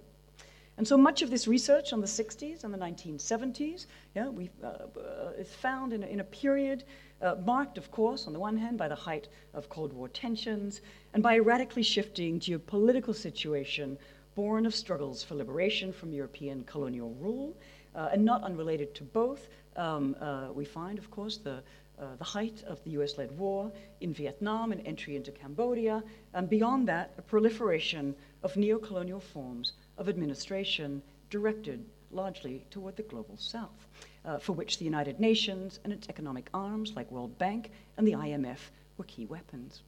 And 0.79 0.87
so 0.87 0.97
much 0.99 1.23
of 1.23 1.31
this 1.31 1.49
research 1.49 1.93
on 1.93 2.01
the 2.01 2.07
60s 2.07 2.65
and 2.65 2.73
the 2.73 2.79
1970s 2.79 3.87
yeah, 4.15 4.29
we, 4.29 4.51
uh, 4.63 4.67
uh, 4.67 5.31
is 5.39 5.49
found 5.49 5.93
in 5.93 6.03
a, 6.03 6.07
in 6.07 6.21
a 6.21 6.25
period 6.25 6.85
uh, 7.23 7.37
marked, 7.47 7.79
of 7.79 7.91
course, 7.91 8.27
on 8.27 8.35
the 8.35 8.39
one 8.39 8.59
hand, 8.59 8.77
by 8.77 8.89
the 8.89 8.95
height 8.95 9.29
of 9.55 9.71
Cold 9.71 9.93
War 9.95 10.09
tensions 10.09 10.83
and 11.15 11.23
by 11.23 11.37
a 11.37 11.43
radically 11.43 11.83
shifting 11.83 12.39
geopolitical 12.39 13.15
situation 13.15 13.97
born 14.35 14.67
of 14.67 14.75
struggles 14.75 15.23
for 15.23 15.35
liberation 15.35 15.95
from 15.95 16.13
European 16.13 16.63
colonial 16.65 17.15
rule. 17.21 17.57
Uh, 17.95 18.11
and 18.13 18.23
not 18.23 18.45
unrelated 18.45 18.95
to 18.95 19.03
both, 19.03 19.49
um, 19.77 20.15
uh, 20.21 20.49
we 20.53 20.67
find, 20.67 20.99
of 20.99 21.11
course, 21.11 21.39
the 21.39 21.63
uh, 21.99 22.15
the 22.19 22.25
height 22.25 22.63
of 22.67 22.83
the 22.85 22.91
US 22.91 23.17
led 23.17 23.31
war 23.39 23.73
in 24.03 24.13
Vietnam 24.13 24.71
and 24.71 24.87
entry 24.87 25.17
into 25.17 25.33
Cambodia, 25.33 26.03
and 26.35 26.47
beyond 26.47 26.87
that, 26.87 27.15
a 27.17 27.23
proliferation 27.23 28.15
of 28.43 28.53
neocolonial 28.53 29.23
forms 29.23 29.73
of 29.99 30.09
administration 30.09 31.03
directed 31.31 31.85
largely 32.11 32.65
toward 32.71 32.97
the 32.97 33.03
global 33.03 33.37
south, 33.37 33.87
uh, 34.25 34.39
for 34.39 34.53
which 34.53 34.79
the 34.79 34.85
United 34.85 35.21
Nations 35.21 35.81
and 35.85 35.93
its 35.93 36.09
economic 36.09 36.49
arms 36.55 36.93
like 36.95 37.11
World 37.11 37.37
Bank 37.39 37.71
and 37.97 38.07
the 38.07 38.13
IMF 38.13 38.71
were 38.97 39.05
key 39.05 39.27
weapons. 39.27 39.83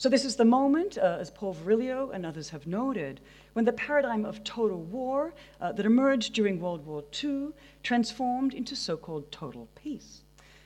So, 0.00 0.08
this 0.08 0.24
is 0.24 0.36
the 0.36 0.44
moment, 0.44 0.96
uh, 0.96 1.16
as 1.18 1.28
Paul 1.28 1.54
Virilio 1.54 2.14
and 2.14 2.24
others 2.24 2.50
have 2.50 2.68
noted, 2.68 3.20
when 3.54 3.64
the 3.64 3.72
paradigm 3.72 4.24
of 4.24 4.44
total 4.44 4.80
war 4.80 5.34
uh, 5.60 5.72
that 5.72 5.84
emerged 5.84 6.34
during 6.34 6.60
World 6.60 6.86
War 6.86 7.02
II 7.24 7.48
transformed 7.82 8.54
into 8.54 8.76
so 8.76 8.96
called 8.96 9.32
total 9.32 9.68
peace. 9.74 10.22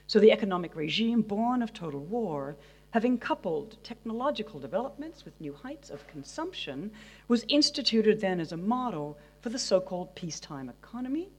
So, 0.07 0.21
the 0.21 0.33
economic 0.33 0.77
regime 0.77 1.23
born 1.23 1.63
of 1.63 1.73
total 1.73 2.01
war 2.01 2.57
having 2.93 3.17
coupled 3.17 3.83
technological 3.83 4.61
developments 4.61 5.25
with 5.25 5.41
new 5.41 5.55
heights 5.55 5.89
of 5.89 6.07
consumption, 6.07 6.91
was 7.27 7.45
instituted 7.49 8.21
then 8.21 8.39
as 8.39 8.53
a 8.53 8.57
model 8.57 9.19
for 9.41 9.49
the 9.49 9.59
so 9.59 9.81
called 9.81 10.15
peacetime 10.15 10.69
economy. 10.69 11.31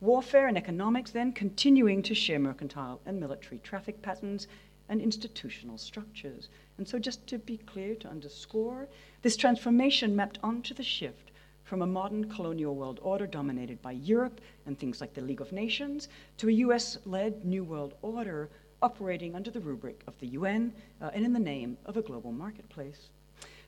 Warfare 0.00 0.48
and 0.48 0.56
economics 0.56 1.10
then 1.10 1.32
continuing 1.32 2.02
to 2.02 2.14
share 2.14 2.38
mercantile 2.38 3.02
and 3.04 3.20
military 3.20 3.58
traffic 3.58 4.00
patterns 4.00 4.48
and 4.88 5.00
institutional 5.00 5.76
structures. 5.76 6.48
And 6.78 6.88
so, 6.88 6.98
just 6.98 7.26
to 7.28 7.38
be 7.38 7.58
clear, 7.58 7.94
to 7.96 8.08
underscore, 8.08 8.88
this 9.20 9.36
transformation 9.36 10.16
mapped 10.16 10.38
onto 10.42 10.72
the 10.72 10.82
shift 10.82 11.30
from 11.64 11.82
a 11.82 11.86
modern 11.86 12.30
colonial 12.30 12.74
world 12.74 12.98
order 13.02 13.26
dominated 13.26 13.80
by 13.82 13.92
Europe 13.92 14.40
and 14.66 14.78
things 14.78 15.00
like 15.02 15.12
the 15.12 15.20
League 15.20 15.40
of 15.40 15.52
Nations 15.52 16.08
to 16.38 16.48
a 16.48 16.52
US 16.52 16.98
led 17.04 17.44
New 17.44 17.64
World 17.64 17.94
Order 18.00 18.48
operating 18.84 19.34
under 19.34 19.50
the 19.50 19.60
rubric 19.60 20.02
of 20.06 20.18
the 20.18 20.26
UN 20.26 20.70
uh, 21.00 21.10
and 21.14 21.24
in 21.24 21.32
the 21.32 21.38
name 21.38 21.78
of 21.86 21.96
a 21.96 22.02
global 22.02 22.32
marketplace. 22.32 23.08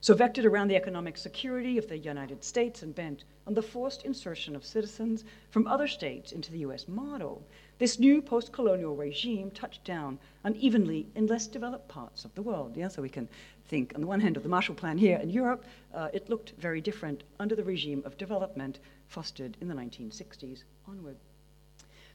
So, 0.03 0.15
vectored 0.15 0.45
around 0.45 0.69
the 0.69 0.77
economic 0.77 1.17
security 1.17 1.79
of 1.79 1.89
the 1.89 1.97
United 1.97 2.45
States 2.45 2.83
and 2.83 2.95
bent 2.95 3.25
on 3.47 3.55
the 3.55 3.63
forced 3.63 4.05
insertion 4.05 4.55
of 4.55 4.63
citizens 4.63 5.25
from 5.49 5.67
other 5.67 5.89
states 5.89 6.33
into 6.33 6.53
the 6.53 6.59
US 6.59 6.87
model, 6.87 7.43
this 7.79 7.99
new 7.99 8.21
post 8.21 8.53
colonial 8.53 8.95
regime 8.95 9.51
touched 9.51 9.85
down 9.85 10.19
unevenly 10.45 11.07
in 11.15 11.27
less 11.27 11.47
developed 11.47 11.89
parts 11.89 12.27
of 12.27 12.35
the 12.35 12.43
world. 12.43 12.77
Yeah? 12.77 12.89
So, 12.89 13.01
we 13.01 13.09
can 13.09 13.27
think, 13.65 13.95
on 13.95 14.03
the 14.03 14.07
one 14.07 14.21
hand, 14.21 14.37
of 14.37 14.43
the 14.43 14.51
Marshall 14.51 14.75
Plan 14.75 14.99
here 14.99 15.17
in 15.17 15.31
Europe, 15.31 15.65
uh, 15.95 16.11
it 16.13 16.29
looked 16.29 16.53
very 16.59 16.83
different 16.83 17.25
under 17.41 17.57
the 17.57 17.65
regime 17.65 18.03
of 18.05 18.19
development 18.19 18.81
fostered 19.09 19.57
in 19.63 19.69
the 19.69 19.75
1960s 19.75 20.65
onward. 20.87 21.17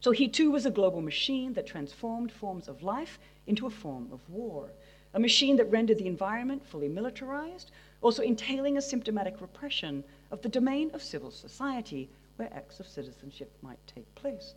So 0.02 0.10
he 0.10 0.28
too 0.28 0.50
was 0.50 0.66
a 0.66 0.72
global 0.72 1.00
machine 1.00 1.54
that 1.54 1.68
transformed 1.68 2.32
forms 2.32 2.68
of 2.68 2.82
life 2.82 3.20
into 3.46 3.68
a 3.68 3.70
form 3.70 4.10
of 4.12 4.28
war, 4.28 4.72
a 5.14 5.20
machine 5.20 5.58
that 5.58 5.70
rendered 5.70 6.00
the 6.00 6.08
environment 6.08 6.66
fully 6.66 6.88
militarized, 6.88 7.70
also 8.02 8.24
entailing 8.24 8.78
a 8.78 8.82
symptomatic 8.82 9.40
repression 9.40 10.04
of 10.32 10.42
the 10.42 10.50
domain 10.50 10.90
of 10.96 11.04
civil 11.04 11.30
society 11.30 12.10
where 12.38 12.52
acts 12.52 12.80
of 12.80 12.88
citizenship 12.88 13.56
might 13.62 13.78
take 13.86 14.16
place. 14.16 14.56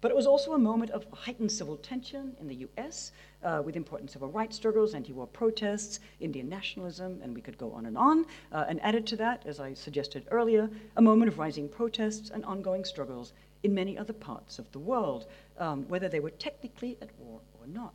But 0.00 0.12
it 0.12 0.16
was 0.16 0.28
also 0.28 0.52
a 0.52 0.58
moment 0.58 0.92
of 0.92 1.06
heightened 1.12 1.50
civil 1.50 1.76
tension 1.76 2.36
in 2.38 2.46
the 2.46 2.68
US 2.68 3.10
uh, 3.42 3.60
with 3.64 3.74
important 3.74 4.12
civil 4.12 4.28
rights 4.28 4.54
struggles, 4.54 4.94
anti 4.94 5.12
war 5.12 5.26
protests, 5.26 5.98
Indian 6.20 6.48
nationalism, 6.48 7.18
and 7.20 7.34
we 7.34 7.40
could 7.40 7.58
go 7.58 7.72
on 7.72 7.86
and 7.86 7.98
on. 7.98 8.26
Uh, 8.52 8.64
and 8.68 8.80
added 8.82 9.08
to 9.08 9.16
that, 9.16 9.44
as 9.44 9.58
I 9.58 9.74
suggested 9.74 10.28
earlier, 10.30 10.70
a 10.94 11.02
moment 11.02 11.32
of 11.32 11.40
rising 11.40 11.68
protests 11.68 12.30
and 12.30 12.44
ongoing 12.44 12.84
struggles 12.84 13.32
in 13.62 13.74
many 13.74 13.98
other 13.98 14.12
parts 14.12 14.58
of 14.58 14.70
the 14.72 14.78
world, 14.78 15.26
um, 15.58 15.86
whether 15.88 16.08
they 16.08 16.20
were 16.20 16.30
technically 16.30 16.96
at 17.02 17.10
war 17.18 17.40
or 17.60 17.66
not. 17.66 17.94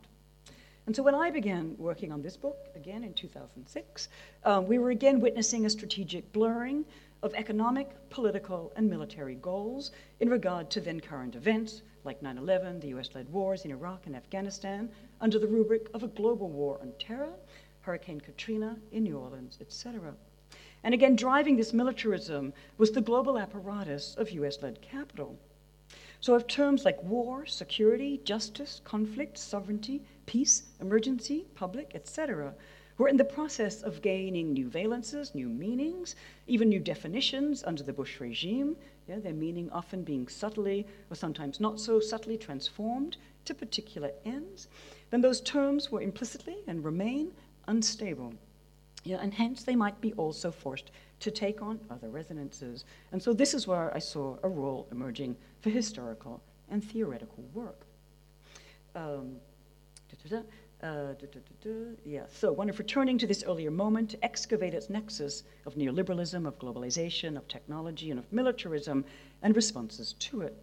And 0.86 0.94
so 0.94 1.02
when 1.02 1.14
I 1.14 1.30
began 1.30 1.74
working 1.78 2.12
on 2.12 2.20
this 2.20 2.36
book, 2.36 2.58
again 2.74 3.04
in 3.04 3.14
2006, 3.14 4.08
um, 4.44 4.66
we 4.66 4.78
were 4.78 4.90
again 4.90 5.20
witnessing 5.20 5.64
a 5.64 5.70
strategic 5.70 6.30
blurring 6.32 6.84
of 7.22 7.32
economic, 7.34 7.88
political, 8.10 8.70
and 8.76 8.90
military 8.90 9.36
goals 9.36 9.92
in 10.20 10.28
regard 10.28 10.70
to 10.70 10.80
then 10.80 11.00
current 11.00 11.34
events 11.34 11.80
like 12.04 12.20
9 12.20 12.36
11, 12.36 12.80
the 12.80 12.88
US 12.88 13.14
led 13.14 13.32
wars 13.32 13.64
in 13.64 13.70
Iraq 13.70 14.06
and 14.06 14.14
Afghanistan, 14.14 14.90
under 15.20 15.38
the 15.38 15.46
rubric 15.46 15.88
of 15.94 16.02
a 16.02 16.08
global 16.08 16.50
war 16.50 16.78
on 16.82 16.92
terror, 16.98 17.32
Hurricane 17.80 18.20
Katrina 18.20 18.76
in 18.92 19.04
New 19.04 19.18
Orleans, 19.18 19.58
etc. 19.60 20.14
And 20.82 20.92
again, 20.92 21.16
driving 21.16 21.56
this 21.56 21.72
militarism 21.72 22.52
was 22.76 22.92
the 22.92 23.00
global 23.00 23.38
apparatus 23.38 24.14
of 24.16 24.30
US 24.32 24.60
led 24.60 24.82
capital. 24.82 25.38
So, 26.24 26.34
if 26.36 26.46
terms 26.46 26.86
like 26.86 27.02
war, 27.02 27.44
security, 27.44 28.18
justice, 28.24 28.80
conflict, 28.82 29.36
sovereignty, 29.36 30.00
peace, 30.24 30.62
emergency, 30.80 31.44
public, 31.54 31.92
etc., 31.94 32.54
were 32.96 33.08
in 33.08 33.18
the 33.18 33.26
process 33.26 33.82
of 33.82 34.00
gaining 34.00 34.54
new 34.54 34.70
valences, 34.70 35.34
new 35.34 35.50
meanings, 35.50 36.16
even 36.46 36.70
new 36.70 36.80
definitions 36.80 37.62
under 37.62 37.82
the 37.82 37.92
Bush 37.92 38.20
regime, 38.20 38.74
yeah, 39.06 39.18
their 39.18 39.34
meaning 39.34 39.68
often 39.68 40.02
being 40.02 40.26
subtly 40.26 40.86
or 41.10 41.14
sometimes 41.14 41.60
not 41.60 41.78
so 41.78 42.00
subtly 42.00 42.38
transformed 42.38 43.18
to 43.44 43.52
particular 43.52 44.10
ends, 44.24 44.68
then 45.10 45.20
those 45.20 45.42
terms 45.42 45.92
were 45.92 46.00
implicitly 46.00 46.56
and 46.66 46.86
remain 46.86 47.32
unstable. 47.68 48.32
Yeah, 49.04 49.18
and 49.20 49.34
hence 49.34 49.62
they 49.62 49.76
might 49.76 50.00
be 50.00 50.14
also 50.14 50.50
forced 50.50 50.90
to 51.20 51.30
take 51.30 51.62
on 51.62 51.80
other 51.90 52.08
resonances. 52.08 52.84
And 53.12 53.22
so 53.22 53.32
this 53.32 53.54
is 53.54 53.66
where 53.66 53.94
I 53.94 53.98
saw 53.98 54.36
a 54.42 54.48
role 54.48 54.86
emerging 54.90 55.36
for 55.60 55.70
historical 55.70 56.42
and 56.70 56.82
theoretical 56.82 57.44
work. 57.52 57.86
Um, 58.94 59.36
uh, 60.82 61.14
yeah, 62.04 62.24
so 62.28 62.52
one 62.52 62.68
of 62.68 62.78
returning 62.78 63.16
to 63.18 63.26
this 63.26 63.42
earlier 63.44 63.70
moment 63.70 64.10
to 64.10 64.24
excavate 64.24 64.74
its 64.74 64.90
nexus 64.90 65.44
of 65.64 65.74
neoliberalism, 65.76 66.46
of 66.46 66.58
globalization, 66.58 67.36
of 67.36 67.48
technology, 67.48 68.10
and 68.10 68.18
of 68.18 68.30
militarism, 68.32 69.04
and 69.42 69.56
responses 69.56 70.14
to 70.18 70.42
it. 70.42 70.54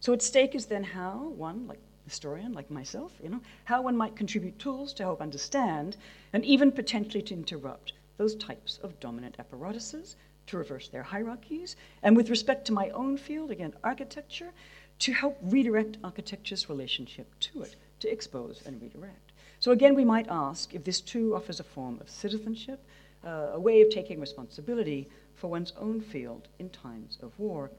So 0.00 0.12
at 0.12 0.22
stake 0.22 0.54
is 0.54 0.66
then 0.66 0.84
how 0.84 1.32
one, 1.36 1.66
like 1.66 1.80
historian 2.04 2.52
like 2.52 2.70
myself, 2.70 3.12
you 3.20 3.28
know, 3.28 3.40
how 3.64 3.82
one 3.82 3.96
might 3.96 4.14
contribute 4.14 4.58
tools 4.58 4.92
to 4.94 5.02
help 5.02 5.20
understand 5.20 5.96
and 6.32 6.44
even 6.44 6.70
potentially 6.70 7.22
to 7.22 7.34
interrupt 7.34 7.92
those 8.16 8.34
types 8.36 8.78
of 8.82 8.98
dominant 9.00 9.36
apparatuses, 9.38 10.16
to 10.46 10.56
reverse 10.56 10.88
their 10.88 11.02
hierarchies, 11.02 11.76
and 12.02 12.16
with 12.16 12.30
respect 12.30 12.64
to 12.66 12.72
my 12.72 12.88
own 12.90 13.16
field, 13.16 13.50
again, 13.50 13.74
architecture, 13.82 14.52
to 14.98 15.12
help 15.12 15.36
redirect 15.42 15.98
architecture's 16.04 16.68
relationship 16.68 17.28
to 17.40 17.62
it, 17.62 17.76
to 18.00 18.10
expose 18.10 18.62
and 18.66 18.80
redirect. 18.80 19.32
So 19.58 19.72
again, 19.72 19.94
we 19.94 20.04
might 20.04 20.26
ask 20.28 20.74
if 20.74 20.84
this 20.84 21.00
too 21.00 21.34
offers 21.34 21.60
a 21.60 21.64
form 21.64 21.98
of 22.00 22.08
citizenship, 22.08 22.84
uh, 23.24 23.50
a 23.54 23.60
way 23.60 23.82
of 23.82 23.90
taking 23.90 24.20
responsibility 24.20 25.08
for 25.34 25.48
one's 25.48 25.72
own 25.78 26.00
field 26.00 26.48
in 26.58 26.70
times 26.70 27.18
of 27.22 27.38
war. 27.38 27.70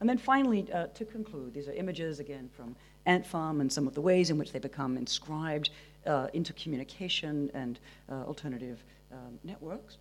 And 0.00 0.08
then 0.08 0.18
finally, 0.18 0.66
uh, 0.72 0.88
to 0.88 1.04
conclude, 1.04 1.54
these 1.54 1.68
are 1.68 1.72
images 1.72 2.18
again 2.18 2.50
from 2.56 2.74
Ant 3.06 3.26
Farm 3.26 3.60
and 3.60 3.72
some 3.72 3.86
of 3.86 3.94
the 3.94 4.00
ways 4.00 4.30
in 4.30 4.38
which 4.38 4.52
they 4.52 4.58
become 4.58 4.96
inscribed 4.96 5.70
uh, 6.06 6.28
into 6.32 6.52
communication 6.54 7.50
and 7.54 7.78
uh, 8.10 8.24
alternative 8.24 8.82
um, 9.14 9.38
networks. 9.44 9.98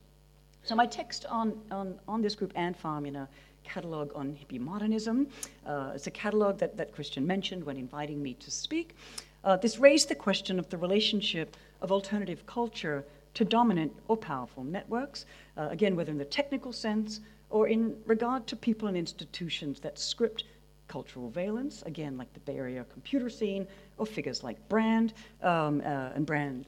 So 0.64 0.76
my 0.76 0.86
text 0.86 1.26
on, 1.26 1.60
on, 1.72 2.00
on 2.08 2.22
this 2.22 2.36
group, 2.36 2.54
in 2.56 3.16
a 3.16 3.28
catalog 3.64 4.12
on 4.16 4.36
hippie 4.36 4.60
modernism, 4.60 5.28
uh, 5.66 5.92
it's 5.96 6.08
a 6.08 6.12
catalog 6.12 6.58
that, 6.58 6.78
that 6.78 6.94
Christian 6.94 7.26
mentioned 7.26 7.64
when 7.64 7.78
inviting 7.78 8.22
me 8.22 8.34
to 8.36 8.52
speak. 8.52 8.96
Uh, 9.44 9.58
this 9.58 9.78
raised 9.78 10.10
the 10.10 10.16
question 10.16 10.60
of 10.60 10.70
the 10.70 10.78
relationship 10.78 11.58
of 11.82 11.92
alternative 11.92 12.46
culture 12.46 13.04
to 13.34 13.44
dominant 13.44 13.92
or 14.08 14.16
powerful 14.16 14.64
networks, 14.64 15.26
uh, 15.58 15.68
again, 15.70 15.96
whether 15.96 16.12
in 16.12 16.18
the 16.18 16.26
technical 16.26 16.72
sense 16.72 17.20
or 17.50 17.68
in 17.68 17.96
regard 18.06 18.48
to 18.48 18.56
people 18.56 18.88
and 18.88 18.98
institutions 18.98 19.80
that 19.80 20.00
script 20.00 20.46
cultural 20.88 21.30
valence, 21.30 21.82
again, 21.84 22.18
like 22.18 22.32
the 22.34 22.40
Bay 22.42 22.58
Area 22.58 22.86
computer 22.92 23.30
scene, 23.30 23.68
or 23.98 24.06
figures 24.06 24.44
like 24.44 24.58
Brand, 24.70 25.14
um, 25.42 25.82
uh, 25.82 26.16
and 26.16 26.26
Brand 26.26 26.66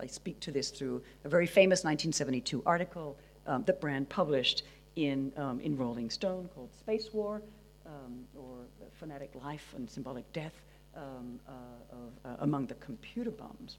I 0.00 0.06
speak 0.06 0.40
to 0.40 0.50
this 0.50 0.70
through 0.70 1.02
a 1.24 1.28
very 1.28 1.46
famous 1.46 1.84
1972 1.84 2.62
article 2.66 3.16
um, 3.46 3.64
that 3.64 3.80
Brand 3.80 4.08
published 4.08 4.62
in, 4.96 5.32
um, 5.36 5.60
in 5.60 5.76
Rolling 5.76 6.10
Stone 6.10 6.48
called 6.54 6.72
Space 6.74 7.10
War, 7.12 7.42
um, 7.86 8.24
or 8.36 8.56
Fanatic 8.98 9.32
Life 9.42 9.72
and 9.76 9.88
Symbolic 9.88 10.30
Death 10.32 10.54
um, 10.96 11.38
uh, 11.48 11.52
of, 11.92 12.32
uh, 12.32 12.36
among 12.40 12.66
the 12.66 12.74
computer 12.74 13.30
bums. 13.30 13.78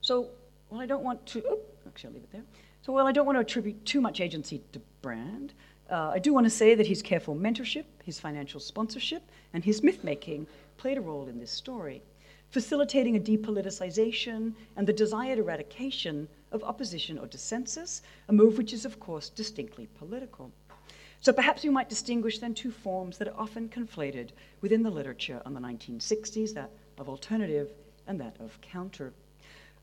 So, 0.00 0.28
well, 0.70 0.80
I 0.80 0.86
don't 0.86 1.02
want 1.02 1.24
to, 1.26 1.58
actually, 1.86 2.08
I'll 2.08 2.14
leave 2.14 2.24
it 2.24 2.32
there. 2.32 2.44
So, 2.82 2.92
while 2.92 3.06
I 3.06 3.12
don't 3.12 3.26
want 3.26 3.36
to 3.36 3.40
attribute 3.40 3.84
too 3.84 4.00
much 4.00 4.20
agency 4.20 4.62
to 4.72 4.80
Brand, 5.02 5.52
uh, 5.90 6.10
I 6.14 6.18
do 6.18 6.32
want 6.32 6.44
to 6.44 6.50
say 6.50 6.74
that 6.74 6.86
his 6.86 7.02
careful 7.02 7.34
mentorship, 7.34 7.84
his 8.04 8.20
financial 8.20 8.60
sponsorship, 8.60 9.22
and 9.52 9.64
his 9.64 9.82
myth 9.82 10.04
making 10.04 10.46
played 10.76 10.98
a 10.98 11.00
role 11.00 11.28
in 11.28 11.38
this 11.38 11.50
story, 11.50 12.02
facilitating 12.50 13.16
a 13.16 13.20
depoliticization 13.20 14.54
and 14.76 14.86
the 14.86 14.92
desired 14.92 15.38
eradication 15.38 16.28
of 16.52 16.64
opposition 16.64 17.18
or 17.18 17.26
dissensus, 17.26 18.00
a 18.28 18.32
move 18.32 18.56
which 18.56 18.72
is, 18.72 18.84
of 18.84 18.98
course, 18.98 19.28
distinctly 19.28 19.88
political. 19.98 20.50
So 21.20 21.32
perhaps 21.32 21.64
we 21.64 21.70
might 21.70 21.88
distinguish 21.88 22.38
then 22.38 22.54
two 22.54 22.70
forms 22.70 23.18
that 23.18 23.28
are 23.28 23.38
often 23.38 23.68
conflated 23.68 24.30
within 24.60 24.82
the 24.82 24.90
literature 24.90 25.42
on 25.44 25.52
the 25.52 25.60
1960s 25.60 26.54
that 26.54 26.70
of 26.96 27.08
alternative 27.08 27.70
and 28.06 28.20
that 28.20 28.36
of 28.40 28.60
counter. 28.60 29.12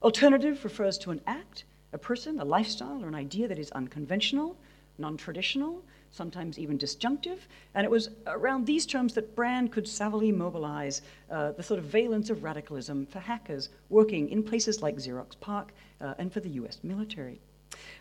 Alternative 0.02 0.64
refers 0.64 0.98
to 1.00 1.12
an 1.12 1.22
act, 1.28 1.66
a 1.94 1.98
person, 1.98 2.40
a 2.40 2.46
lifestyle, 2.46 3.04
or 3.04 3.08
an 3.08 3.16
idea 3.16 3.48
that 3.48 3.60
is 3.60 3.72
unconventional, 3.72 4.58
non 4.98 5.18
traditional, 5.18 5.84
sometimes 6.16 6.58
even 6.58 6.78
disjunctive. 6.78 7.48
And 7.74 7.84
it 7.84 7.92
was 7.92 8.10
around 8.28 8.66
these 8.66 8.86
terms 8.86 9.14
that 9.14 9.36
Brand 9.36 9.72
could 9.72 9.86
savvily 9.86 10.34
mobilize 10.34 11.02
uh, 11.30 11.52
the 11.52 11.64
sort 11.64 11.80
of 11.80 11.86
valence 11.86 12.30
of 12.30 12.44
radicalism 12.44 13.06
for 13.06 13.20
hackers 13.20 13.70
working 13.90 14.30
in 14.30 14.42
places 14.42 14.82
like 14.82 14.96
Xerox 14.96 15.40
PARC 15.40 15.74
uh, 16.00 16.14
and 16.18 16.32
for 16.32 16.40
the 16.40 16.50
US 16.62 16.80
military. 16.84 17.42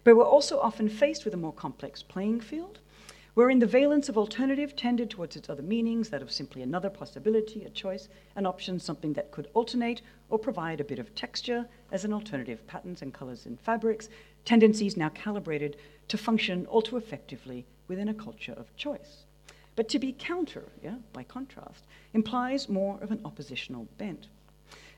But 0.05 0.17
we're 0.17 0.25
also 0.25 0.61
often 0.61 0.89
faced 0.89 1.25
with 1.25 1.35
a 1.35 1.39
more 1.39 1.53
complex 1.53 2.03
playing 2.03 2.41
field 2.41 2.79
wherein 3.35 3.59
the 3.59 3.67
valence 3.67 4.09
of 4.09 4.17
alternative 4.17 4.77
tended 4.77 5.11
towards 5.11 5.35
its 5.35 5.51
other 5.51 5.63
meanings, 5.63 6.09
that 6.09 6.23
of 6.23 6.31
simply 6.31 6.63
another 6.63 6.89
possibility, 6.89 7.65
a 7.65 7.71
choice, 7.71 8.09
an 8.37 8.47
option, 8.47 8.79
something 8.79 9.13
that 9.13 9.33
could 9.33 9.49
alternate 9.55 10.01
or 10.31 10.39
provide 10.39 10.81
a 10.81 10.85
bit 10.85 11.01
of 11.01 11.13
texture 11.17 11.67
as 11.91 12.05
an 12.05 12.13
alternative, 12.13 12.65
patterns 12.69 13.03
and 13.03 13.13
colors 13.13 13.45
in 13.45 13.57
fabrics, 13.57 14.09
tendencies 14.45 14.97
now 14.97 15.09
calibrated 15.09 15.77
to 16.07 16.17
function 16.17 16.65
all 16.67 16.83
too 16.83 16.97
effectively 16.97 17.67
within 17.89 18.09
a 18.09 18.15
culture 18.15 18.55
of 18.57 18.75
choice. 18.77 19.25
But 19.77 19.89
to 19.89 19.99
be 19.99 20.13
counter, 20.13 20.65
yeah, 20.83 20.97
by 21.13 21.25
contrast, 21.25 21.85
implies 22.13 22.69
more 22.69 22.99
of 23.01 23.11
an 23.11 23.21
oppositional 23.25 23.89
bent. 23.99 24.29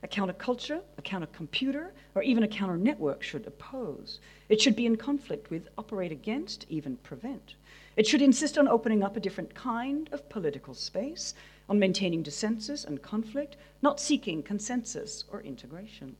A 0.02 0.08
counterculture, 0.08 0.82
a 0.98 1.02
countercomputer, 1.02 1.92
or 2.14 2.22
even 2.22 2.42
a 2.42 2.48
counter 2.48 2.76
network 2.76 3.22
should 3.22 3.46
oppose. 3.46 4.20
It 4.48 4.60
should 4.60 4.76
be 4.76 4.86
in 4.86 4.96
conflict 4.96 5.50
with, 5.50 5.68
operate 5.78 6.12
against, 6.12 6.66
even 6.68 6.96
prevent. 6.98 7.54
It 7.96 8.06
should 8.06 8.20
insist 8.20 8.58
on 8.58 8.68
opening 8.68 9.02
up 9.02 9.16
a 9.16 9.20
different 9.20 9.54
kind 9.54 10.10
of 10.12 10.28
political 10.28 10.74
space, 10.74 11.34
on 11.68 11.78
maintaining 11.78 12.22
dissensus 12.22 12.84
and 12.84 13.00
conflict, 13.00 13.56
not 13.80 13.98
seeking 13.98 14.42
consensus 14.42 15.24
or 15.32 15.40
integration. 15.40 16.14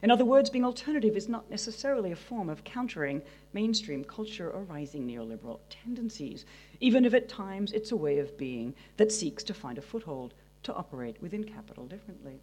In 0.00 0.10
other 0.12 0.24
words, 0.24 0.48
being 0.48 0.64
alternative 0.64 1.16
is 1.16 1.28
not 1.28 1.50
necessarily 1.50 2.12
a 2.12 2.16
form 2.16 2.48
of 2.48 2.62
countering 2.62 3.22
mainstream 3.52 4.04
culture 4.04 4.48
or 4.48 4.62
rising 4.62 5.06
neoliberal 5.06 5.60
tendencies, 5.70 6.44
even 6.80 7.04
if 7.04 7.14
at 7.14 7.28
times 7.28 7.72
it's 7.72 7.90
a 7.90 7.96
way 7.96 8.18
of 8.18 8.38
being 8.38 8.74
that 8.96 9.10
seeks 9.10 9.42
to 9.44 9.54
find 9.54 9.76
a 9.76 9.82
foothold 9.82 10.34
to 10.62 10.74
operate 10.74 11.20
within 11.20 11.42
capital 11.42 11.86
differently. 11.86 12.40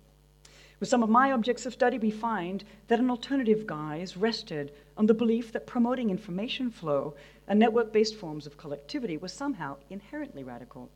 With 0.81 0.89
some 0.89 1.03
of 1.03 1.09
my 1.09 1.31
objects 1.31 1.65
of 1.65 1.71
study, 1.71 1.97
we 1.97 2.11
find 2.11 2.65
that 2.89 2.99
an 2.99 3.09
alternative 3.09 3.65
guise 3.65 4.17
rested 4.17 4.73
on 4.97 5.05
the 5.05 5.13
belief 5.13 5.53
that 5.53 5.65
promoting 5.65 6.09
information 6.09 6.69
flow 6.69 7.15
and 7.47 7.57
network 7.57 7.93
based 7.93 8.15
forms 8.15 8.45
of 8.45 8.57
collectivity 8.57 9.15
was 9.15 9.31
somehow 9.31 9.77
inherently 9.89 10.43
radical. 10.43 10.89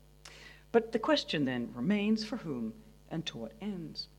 But 0.74 0.92
the 0.92 1.00
question 1.00 1.46
then 1.46 1.72
remains 1.74 2.26
for 2.26 2.38
whom 2.38 2.74
and 3.10 3.26
to 3.28 3.38
what 3.38 3.54
ends? 3.62 4.10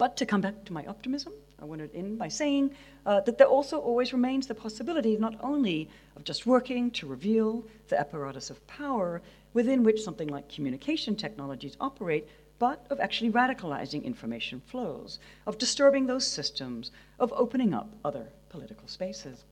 But 0.00 0.16
to 0.16 0.24
come 0.24 0.40
back 0.40 0.64
to 0.64 0.72
my 0.72 0.86
optimism, 0.86 1.34
I 1.60 1.66
want 1.66 1.82
to 1.82 1.94
end 1.94 2.18
by 2.18 2.28
saying 2.28 2.70
uh, 3.04 3.20
that 3.20 3.36
there 3.36 3.46
also 3.46 3.78
always 3.78 4.14
remains 4.14 4.46
the 4.46 4.54
possibility 4.54 5.18
not 5.18 5.36
only 5.42 5.90
of 6.16 6.24
just 6.24 6.46
working 6.46 6.90
to 6.92 7.06
reveal 7.06 7.66
the 7.88 8.00
apparatus 8.00 8.48
of 8.48 8.66
power 8.66 9.20
within 9.52 9.82
which 9.82 10.00
something 10.00 10.28
like 10.28 10.48
communication 10.48 11.16
technologies 11.16 11.76
operate, 11.82 12.26
but 12.58 12.86
of 12.88 12.98
actually 12.98 13.30
radicalizing 13.30 14.02
information 14.02 14.62
flows, 14.64 15.18
of 15.46 15.58
disturbing 15.58 16.06
those 16.06 16.26
systems, 16.26 16.92
of 17.18 17.30
opening 17.36 17.74
up 17.74 17.92
other 18.02 18.26
political 18.48 18.88
spaces. 18.88 19.44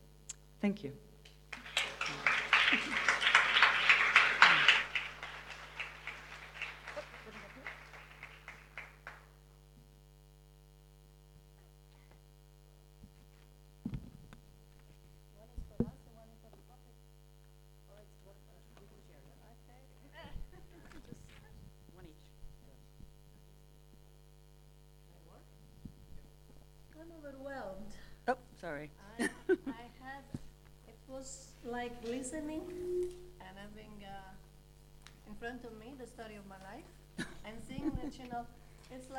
Thank 0.62 0.82
you. 0.82 0.94